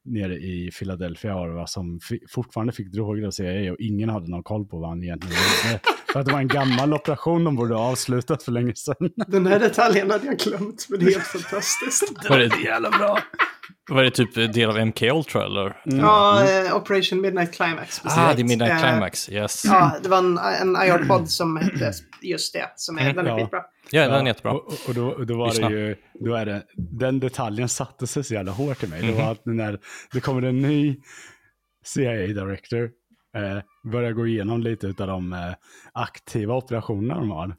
[0.05, 4.66] nere i Philadelphia va, som fortfarande fick droger av CIA och ingen hade någon koll
[4.66, 5.81] på vad han egentligen gjorde.
[6.12, 9.11] För att det var en gammal operation de borde ha avslutat för länge sedan.
[9.26, 12.12] Den här detaljen hade jag glömt, men det är helt fantastiskt.
[12.28, 13.18] Var det, jävla bra.
[13.90, 15.76] var det typ del av MK Ultra eller?
[15.84, 18.00] Ja, eh, Operation Midnight Climax.
[18.04, 18.14] Mm.
[18.18, 19.64] Ah, det är Midnight Eh, Climax, yes.
[19.64, 21.92] Ja, Ja, det var en, en IR-podd som hette
[22.22, 22.72] just det.
[22.76, 23.38] Som är, den är Ja.
[23.38, 23.62] skitbra.
[23.90, 24.52] den är jättebra.
[24.52, 25.68] Och, och då, då var Lyssna.
[25.68, 29.00] det ju, då är det, den detaljen satte sig så jävla hårt i mig.
[29.00, 29.16] Det Mhm.
[29.16, 29.78] var att när
[30.12, 30.96] det kommer en ny
[31.84, 32.90] CIA-director,
[33.35, 35.55] eh, börjar gå igenom lite av de eh,
[35.93, 37.57] aktiva operationerna de har.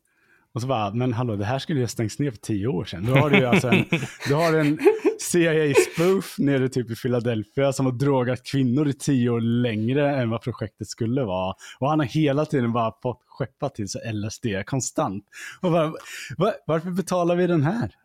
[0.53, 2.85] Och så bara, men hallå, det här skulle ju ha stängts ner för tio år
[2.85, 3.05] sedan.
[3.05, 3.85] Då har du ju alltså en,
[4.27, 4.79] du har en
[5.19, 10.41] CIA-spoof nere typ i Philadelphia som har drogat kvinnor i tio år längre än vad
[10.41, 11.55] projektet skulle vara.
[11.79, 15.25] Och han har hela tiden bara fått skeppa till sig LSD konstant.
[15.61, 15.93] Och bara,
[16.37, 17.95] va, varför betalar vi den här?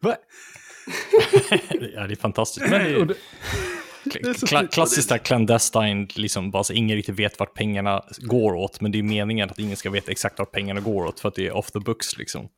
[0.00, 0.16] Va?
[1.94, 2.70] Ja, det är fantastiskt.
[2.70, 3.16] Men det är,
[4.46, 8.80] kla, klassiskt där clandestine, liksom bara så ingen riktigt vet vart pengarna går åt.
[8.80, 11.34] Men det är meningen att ingen ska veta exakt vart pengarna går åt för att
[11.34, 12.48] det är off the books liksom.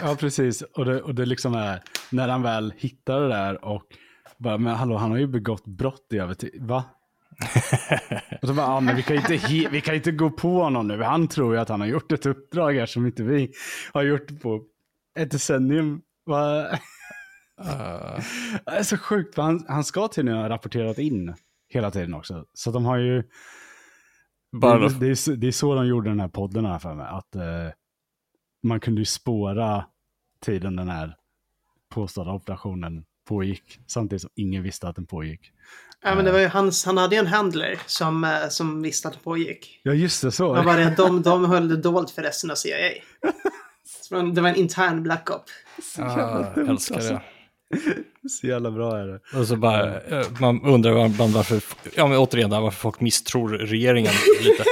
[0.00, 0.62] Ja, precis.
[0.62, 3.82] Och det, och det liksom är, när han väl hittar det där och
[4.38, 6.36] bara, men hallå, han har ju begått brott i över.
[6.60, 6.84] Va?
[8.42, 11.02] och så bara, ja, men vi kan, inte, vi kan inte gå på honom nu.
[11.02, 13.52] Han tror ju att han har gjort ett uppdrag här som inte vi
[13.92, 14.62] har gjort på
[15.18, 16.00] ett decennium.
[16.26, 16.66] Va?
[18.64, 21.34] Det är så sjukt, för han, han ska tydligen ha rapporterat in
[21.68, 22.44] hela tiden också.
[22.54, 23.22] Så de har ju...
[24.60, 26.94] Bara, det, det, är, så- det är så de gjorde den här podden här för
[26.94, 27.06] mig.
[27.10, 27.42] Att eh,
[28.62, 29.84] man kunde ju spåra
[30.40, 31.16] tiden den här
[31.94, 33.78] påstådda operationen pågick.
[33.86, 35.52] Samtidigt som ingen visste att den pågick.
[36.04, 39.08] Ja, men det var ju hans, han hade ju en handler som, eh, som visste
[39.08, 39.80] att det pågick.
[39.82, 40.32] Ja, just det.
[40.32, 40.48] Så.
[40.54, 42.76] Det var bara det de, de höll det dolt för resten av CIA.
[44.34, 45.44] Det var en intern black op.
[45.98, 47.22] ah, jag älskar det.
[48.28, 49.38] Så jävla bra är det.
[49.38, 51.60] Och så bara, eh, man undrar ibland varför,
[51.96, 54.12] ja men återigen där, varför folk misstror regeringen
[54.42, 54.64] lite.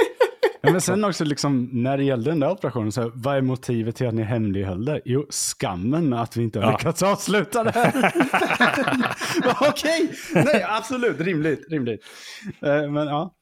[0.63, 3.41] Ja, men sen också liksom, när det gällde den där operationen, så här, vad är
[3.41, 5.01] motivet till att ni hemlighöll det?
[5.05, 6.71] Jo, skammen att vi inte har Ja.
[6.71, 8.13] lyckats avsluta det här.
[9.69, 12.01] Okej, nej absolut, rimligt, rimligt.
[12.61, 13.33] Eh, men ja,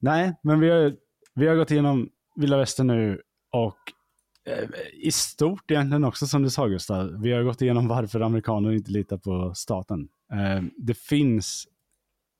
[0.00, 0.92] nej, men vi har,
[1.34, 3.20] vi har gått igenom Vilda Västern nu
[3.52, 3.76] och
[4.92, 8.90] i stort egentligen också som du sa Gustav, vi har gått igenom varför amerikaner inte
[8.90, 10.08] litar på staten.
[10.32, 11.68] Eh, det finns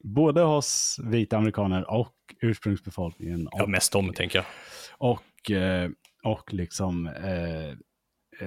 [0.05, 4.47] både hos vita amerikaner och ursprungsbefolkningen Ja, mest dem tänker jag.
[4.99, 5.91] och, eh,
[6.23, 7.69] och liksom eh,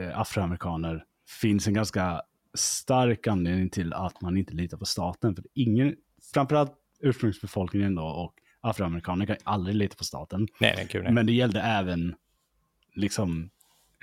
[0.02, 1.04] eh, afroamerikaner
[1.42, 2.22] finns en ganska
[2.58, 5.36] stark anledning till att man inte litar på staten.
[5.36, 5.96] För ingen,
[6.34, 10.48] framförallt ursprungsbefolkningen då och afroamerikaner kan aldrig lita på staten.
[10.60, 11.14] Nej, nej, gud nej.
[11.14, 12.16] Men det gällde även
[12.98, 13.50] liksom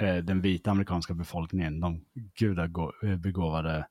[0.00, 2.04] eh, den vita amerikanska befolkningen, de
[2.38, 3.86] gudabegåvade,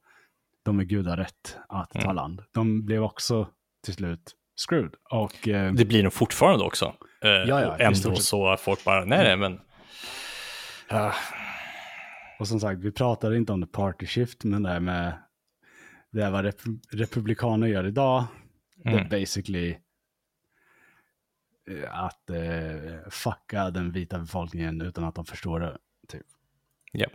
[0.63, 2.15] de är gudarätt att ta Mm.
[2.15, 2.41] land.
[2.53, 3.47] De blev också
[3.85, 4.35] till slut
[4.67, 4.93] screwed.
[5.11, 6.93] Och, eh, Det blir nog fortfarande också.
[7.23, 9.59] Eh, ja, ändå så att folk bara, nej, nej, men...
[10.89, 11.13] Ja,
[12.39, 15.13] Och som sagt, vi pratade inte om the party shift, men det här med
[16.11, 16.55] det är vad rep
[16.91, 18.23] republikaner gör idag,
[18.83, 19.05] det Mm.
[19.05, 19.77] är basically eh,
[21.87, 25.77] att eh, fucka den vita befolkningen utan att de förstår det.
[26.07, 26.25] Typ.
[26.91, 27.07] ja.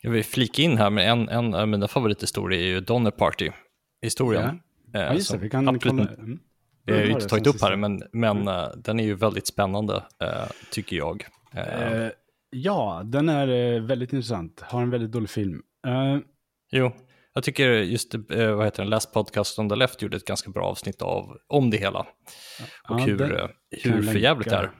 [0.00, 4.42] Jag vill flika in här med en, en av mina favorithistorier är ju Donner Party-historien.
[4.42, 4.58] Ja,
[4.94, 6.18] Eh, ja just det, vi kan absolut kolla.
[6.18, 6.40] Mm.
[6.84, 9.94] Jag har ju inte tagit upp här, men, men eh, den är ju väldigt spännande,
[10.22, 11.24] eh, tycker jag.
[11.52, 12.10] Eh, Eh,
[12.50, 14.60] ja, den är eh, väldigt intressant.
[14.60, 15.62] Har en väldigt dålig film.
[15.86, 16.18] Eh,
[16.70, 16.92] Jo,
[17.34, 20.50] jag tycker just, eh, vad heter den, Last Podcast on the Left gjorde ett ganska
[20.50, 22.00] bra avsnitt av, om det hela.
[22.00, 22.06] Och
[22.88, 24.70] ja, hur, eh, hur förjävligt det är.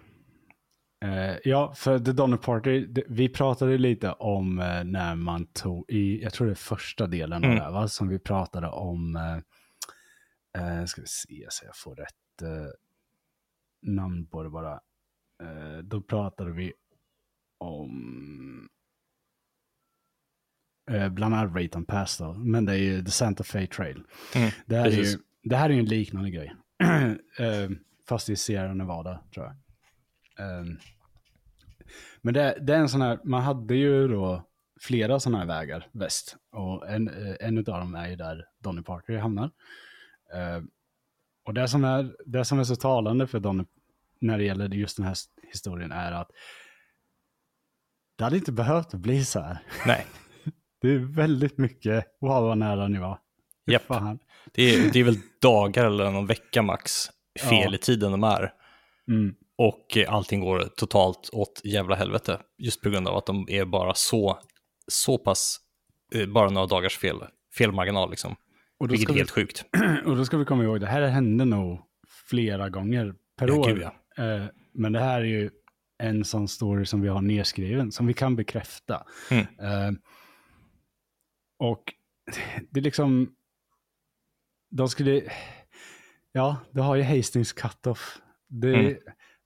[1.05, 6.23] Eh, ja, för The Donner Party, det, vi pratade lite om när man tog i,
[6.23, 7.51] jag tror det är första delen Mm.
[7.51, 7.89] av det här, va?
[7.89, 9.17] som vi pratade om,
[10.59, 12.11] eh, ska vi se så jag får rätt
[13.83, 14.81] namn på det bara.
[15.83, 16.73] Då pratade vi
[17.59, 17.91] om,
[20.87, 24.03] bland annat Rayton Pass då, men det är ju The Santa Fe Trail.
[24.35, 26.55] Mm, det, här är ju, det här är ju en liknande grej.
[27.39, 27.71] eh,
[28.09, 29.55] fast i Sierra Nevada tror jag.
[30.47, 30.65] Eh,
[32.23, 34.45] men det, det är en sån här, man hade ju då
[34.81, 36.37] flera sådana här vägar väst.
[36.53, 39.51] Och en, eh, en av dem är ju där Donny Parker hamnar.
[40.35, 40.63] Eh,
[41.45, 43.65] och det som, är, det som är så talande för Donny
[44.21, 45.17] när det gäller just den här
[45.53, 46.31] historien är att
[48.17, 49.59] det hade inte behövt bli så här.
[49.87, 50.07] Nej,
[50.85, 53.19] Det är väldigt mycket, wow vad nära ni var.
[53.67, 53.83] Japp.
[53.83, 54.19] Fan.
[54.53, 56.93] det är, det är väl dagar eller någon vecka max
[57.41, 57.75] fel Ja.
[57.75, 58.53] i tiden de är.
[59.09, 59.35] Mm.
[59.59, 62.41] Och eh, allting går totalt åt jävla helvete.
[62.59, 64.39] Just på grund av att de är bara så,
[64.89, 65.59] så pass,
[66.15, 67.17] eh, bara några dagars fel,
[67.59, 68.37] felmarginal liksom.
[68.81, 69.65] Och, Vilket är vi, helt sjukt.
[70.07, 71.81] och då ska vi komma ihåg, det här hände nog
[72.31, 73.67] flera gånger per Ja, år.
[73.67, 74.25] gud, ja.
[74.25, 74.45] Eh,
[74.75, 75.51] men det här är ju
[76.03, 79.07] en sån story som vi har nedskriven, som vi kan bekräfta.
[79.31, 79.47] Mm.
[81.65, 81.95] Och
[82.71, 83.35] det är liksom,
[84.71, 85.23] de skulle,
[86.33, 88.19] ja, det har ju Hastings cut-off.
[88.49, 88.97] Det Mm.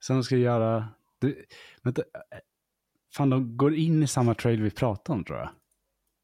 [0.09, 0.89] de ska göra,
[1.21, 1.35] det,
[1.83, 2.03] vänta,
[3.17, 5.49] fan de går in i samma trail vi pratade om tror jag.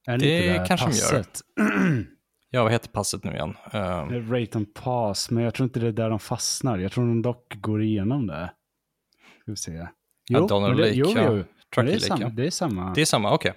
[0.06, 1.22] Är Det inte där kanske de gör.
[1.22, 1.40] passet?
[2.50, 3.56] Ja, vad heter passet nu igen?
[3.72, 6.78] Det är Rate and pass, men jag tror inte det är där de fastnar.
[6.78, 8.52] Jag tror de dock går igenom det.
[9.40, 9.88] Ska vi se.
[10.28, 11.36] Ja, Donald det, Lake, jo, ja.
[11.36, 11.44] jo.
[11.74, 12.28] Truckee det, är samma, ja.
[12.28, 12.92] det är samma.
[12.94, 13.52] det är samma, okej.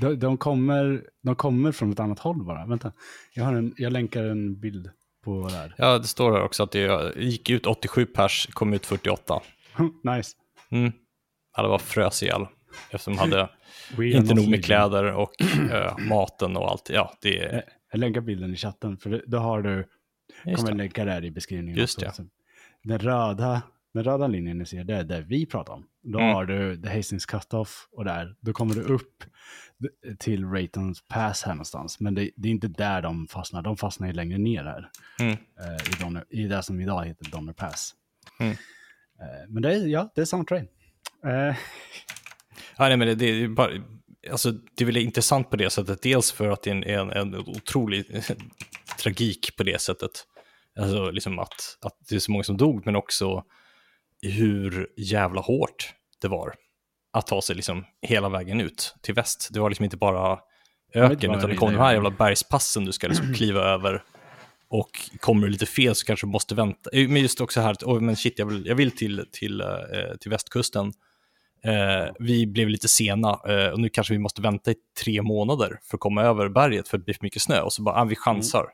[0.00, 2.66] De, de, kommer, de kommer från ett annat håll bara.
[2.66, 2.92] Vänta,
[3.34, 4.90] jag, har en, jag länkar en bild
[5.24, 5.74] på det här.
[5.78, 9.40] Ja, det står här också att det gick ut 87 pers, kom ut 48.
[10.16, 10.36] nice.
[10.70, 10.92] Mm.
[11.52, 12.46] Alla var frös ihjäl.
[12.90, 13.48] Eftersom de hade
[14.16, 15.32] inte nog med kläder och
[15.72, 16.90] eh, maten och allt.
[16.90, 17.64] Ja, det är...
[17.92, 19.88] Jag, länkar bilden i chatten, för det, då har du,
[20.44, 20.78] Just kommer det.
[20.78, 21.78] länka där i beskrivningen.
[21.78, 22.22] Just också.
[22.82, 23.62] Den röda,
[23.94, 25.86] den röda linjen ni ser, det är det vi pratar om.
[26.02, 26.34] Då Mm.
[26.34, 29.24] har du The Hastings Cut-Off och där, då kommer du upp
[30.18, 32.00] till Raytons Pass här någonstans.
[32.00, 34.90] Men det, det är inte där de fastnar, de fastnar ju längre ner här.
[35.20, 35.32] Mm.
[35.32, 37.94] eh, i, Donner, I det som idag heter Donner Pass.
[38.40, 38.52] Mm.
[38.52, 40.68] Eh, men det är, ja, det är samma train.
[41.26, 41.56] Eh,
[42.76, 43.70] Ja, nej, men det, det, är bara,
[44.30, 46.02] alltså, det är väl intressant på det sättet.
[46.02, 48.22] Dels för att det är en, en, otrolig
[49.02, 50.10] tragik på det sättet.
[50.80, 53.44] Alltså liksom att, att det är så många som dog, men också
[54.22, 56.54] hur jävla hårt det var
[57.12, 59.48] att ta sig liksom hela vägen ut till väst.
[59.52, 60.38] Det var liksom inte bara
[60.94, 64.02] öken, utan det kom de här jävla bergspassen du ska liksom kliva över.
[64.68, 64.90] Och
[65.20, 66.90] kommer du lite fel så kanske du måste vänta.
[66.92, 69.66] Eh, Men just också här, oj men shit, jag vill, jag vill till, till, eh,
[70.20, 70.92] till västkusten.
[71.64, 74.74] Eh, vi blev lite sena eh, och nu kanske vi måste vänta i
[75.04, 77.60] tre månader för att komma över berget för att det blir för mycket snö.
[77.60, 78.66] Och så bara, ah, vi chansar.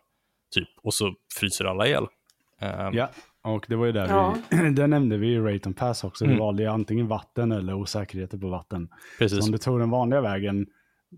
[0.55, 0.69] Typ.
[0.83, 2.07] Och så fryser alla ihjäl.
[2.61, 3.11] Eh, ja,
[3.47, 4.37] och det var ju där Ja.
[4.51, 6.25] vi, där nämnde vi ju Rayton Pass också.
[6.25, 6.35] Mm.
[6.37, 8.89] Vi valde ju antingen vatten eller osäkerheter på vatten.
[9.19, 9.39] Precis.
[9.39, 10.67] Så om du tog den vanliga vägen,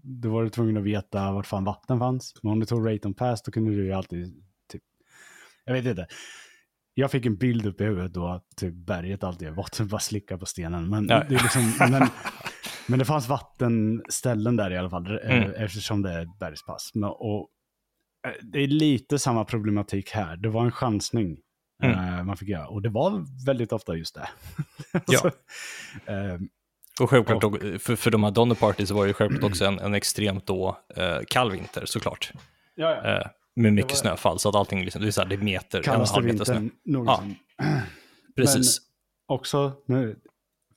[0.02, 2.34] då var du tvungen att veta vart fan vatten fanns.
[2.42, 4.82] Men om du tog Rayton Pass, då kunde du ju alltid, typ,
[5.64, 6.06] jag vet inte.
[6.94, 10.00] Jag fick en bild upp i huvudet då att typ berget alltid är vatten, bara
[10.00, 10.88] slicka på stenen.
[10.90, 11.24] Men, Ja.
[11.28, 12.08] det, är liksom, men,
[12.88, 15.50] men det fanns vattenställen där i alla fall, eh, Mm.
[15.50, 16.90] eftersom det är ett bergspass.
[16.94, 17.48] Men, och,
[18.26, 20.36] eh, det är lite samma problematik här.
[20.36, 21.36] Det var en chansning
[21.82, 22.14] Mm.
[22.18, 22.68] eh, man fick göra.
[22.68, 24.28] Och det var väldigt ofta just det.
[25.06, 25.18] Ja.
[25.18, 25.26] Så,
[26.12, 26.38] eh,
[27.00, 29.64] Och självklart, då, för, för de här Donner Party så var det ju självklart också
[29.64, 32.32] en, en extremt då, eh, kall vinter såklart.
[32.74, 33.18] ja, ja.
[33.20, 33.26] Eh,
[33.56, 35.78] med mycket var- snöfall, så att allting liksom, det är, så här, det är meter,
[35.78, 36.68] och en Kallaste halv meter snö.
[36.84, 37.36] någonsin.
[38.36, 38.78] Precis.
[39.26, 40.18] också nu,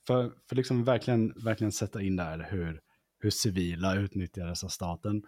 [0.06, 2.80] för, för liksom verkligen, verkligen sätta in där hur,
[3.20, 5.22] hur civila utnyttjades av staten.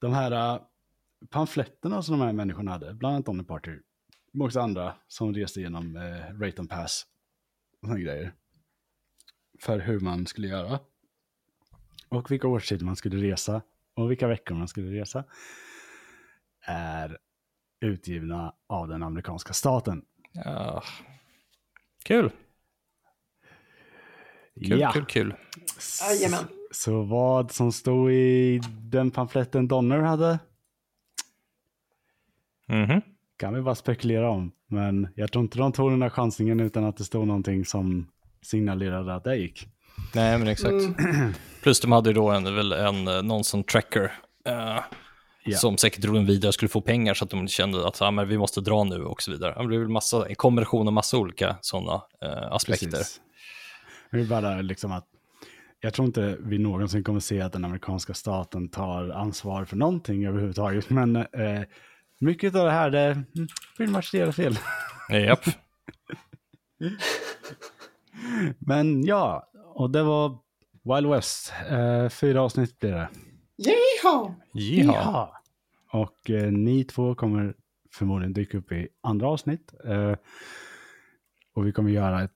[0.00, 0.60] De här
[1.30, 3.78] pamfletterna som de här människorna hade, bland annat Donny Party,
[4.32, 7.06] men också andra som reste genom eh, Rayton Pass
[7.82, 8.34] och såna grejer.
[9.60, 10.80] För hur man skulle göra.
[12.08, 13.62] Och vilka årstider man skulle resa
[13.94, 15.24] och vilka veckor man skulle resa.
[16.60, 17.18] Är
[17.80, 20.04] utgivna av den amerikanska staten.
[20.32, 20.82] Ja.
[22.04, 22.30] Kul.
[24.54, 24.92] Kul, ja.
[24.92, 25.34] kul, kul.
[26.00, 26.44] Jajamän.
[26.70, 30.38] Så vad som stod i den pamfletten Donner hade
[32.68, 33.00] Mhm.
[33.38, 34.52] kan vi bara spekulera om.
[34.70, 38.08] Men jag tror inte de tog den där chansningen utan att det stod någonting som
[38.42, 39.68] signalerade att det gick.
[40.14, 40.72] Nej, men exakt.
[40.72, 41.32] Mm.
[41.62, 44.12] Plus de hade ju då en, väl en, eh, någon som tracker.
[44.46, 44.80] eh,
[45.44, 45.56] Ja.
[45.58, 48.10] Som säkert drog den vidare och skulle få pengar så att de kände att ah,
[48.10, 49.54] men vi måste dra nu och så vidare.
[49.62, 52.86] Det blev väl massa, en kombination av massa olika sådana eh, aspekter.
[52.88, 53.20] Precis.
[54.10, 55.06] Det är bara liksom att
[55.80, 60.26] jag tror inte vi någonsin kommer se att den amerikanska staten tar ansvar för någonting
[60.26, 60.90] överhuvudtaget.
[60.90, 61.26] Men eh,
[62.18, 63.24] mycket av det här, det är
[63.76, 64.58] pretty much deras fel.
[65.08, 65.38] Japp.
[68.58, 70.38] Men ja, och det var
[70.82, 71.52] Wild West.
[71.70, 73.08] Eh, fyra avsnitt blir det.
[74.54, 74.94] Yeehaw!
[75.04, 75.42] Ja.
[75.92, 77.54] Och eh, ni två kommer
[77.92, 79.74] förmodligen dyka upp i andra avsnitt.
[79.84, 80.14] Eh,
[81.54, 82.32] och vi kommer göra ett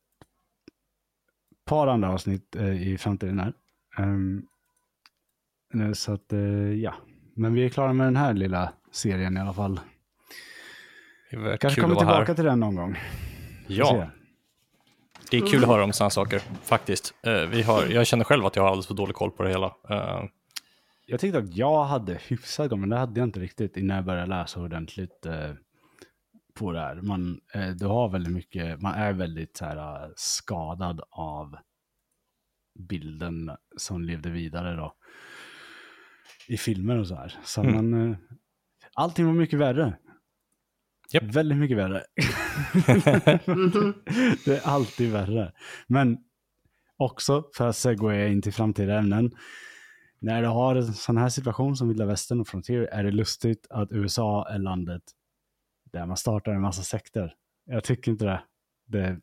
[1.65, 3.53] par andra avsnitt eh, i framtiden här.
[3.99, 4.47] Ehm,
[5.75, 6.95] eh, så att, eh, ja.
[7.35, 9.81] Men vi är klara med den här lilla serien i alla fall.
[11.61, 12.35] Kanske kommer tillbaka här.
[12.35, 12.99] till den någon gång.
[13.67, 14.09] Ja,
[15.31, 17.15] det är kul att höra om sådana saker, faktiskt.
[17.23, 19.49] Eh, vi har, jag känner själv att jag har alldeles för dålig koll på det
[19.51, 19.67] hela.
[19.91, 20.25] Eh,
[21.07, 24.05] Jag tyckte att jag hade hyfsat koll, men det hade jag inte riktigt innan jag
[24.05, 25.51] började läsa ordentligt eh,
[26.55, 26.95] på det här.
[27.03, 27.41] Man,
[27.77, 31.57] du har väldigt mycket, man är väldigt så här, skadad av
[32.79, 34.95] bilden som levde vidare då.
[36.49, 37.37] I filmer och så här.
[37.45, 37.75] Så Mm.
[37.91, 38.17] man,
[38.95, 39.99] allting var mycket värre.
[41.13, 41.23] Japp.
[41.23, 42.05] Väldigt mycket värre.
[44.45, 45.53] Det är alltid värre.
[45.87, 46.19] Men
[46.97, 49.31] också för att segwaya in till framtida ämnen.
[50.19, 53.67] När du har en sån här situation som Vilda Västern och Frontier är det lustigt
[53.71, 55.03] att USA är landet
[55.93, 57.35] där man startar en massa sekter.
[57.65, 58.43] Jag tycker inte det.
[58.87, 59.19] Det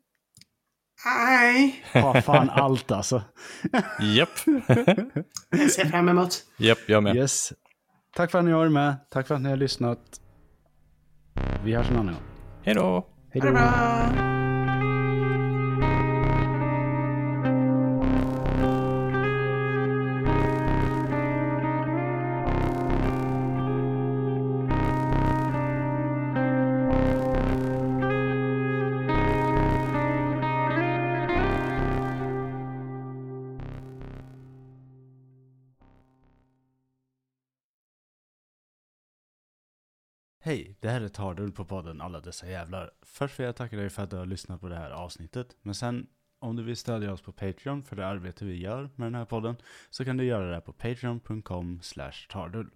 [1.05, 3.23] Nej, har fan allt alltså.
[4.15, 4.29] Japp,
[5.49, 6.45] jag ser fram emot.
[6.57, 7.15] japp, jag med.
[7.15, 7.53] Yes.
[8.19, 8.95] Tack för att ni har varit med.
[9.09, 9.99] Tack för att ni har lyssnat.
[11.63, 12.23] Vi hörs en annan gång.
[12.63, 13.05] Hej då!
[13.29, 14.38] Hej då.
[41.10, 42.91] Retardull Tardull på podden Alla dessa jävlar.
[43.02, 45.56] Först vill jag tacka dig för att du har lyssnat på det här avsnittet.
[45.61, 46.07] Men sen,
[46.40, 49.26] om du vill stödja oss på Patreon för det arbete vi gör med den här
[49.26, 49.56] podden,
[49.90, 52.69] så kan du göra det på patreon.com slash tardull.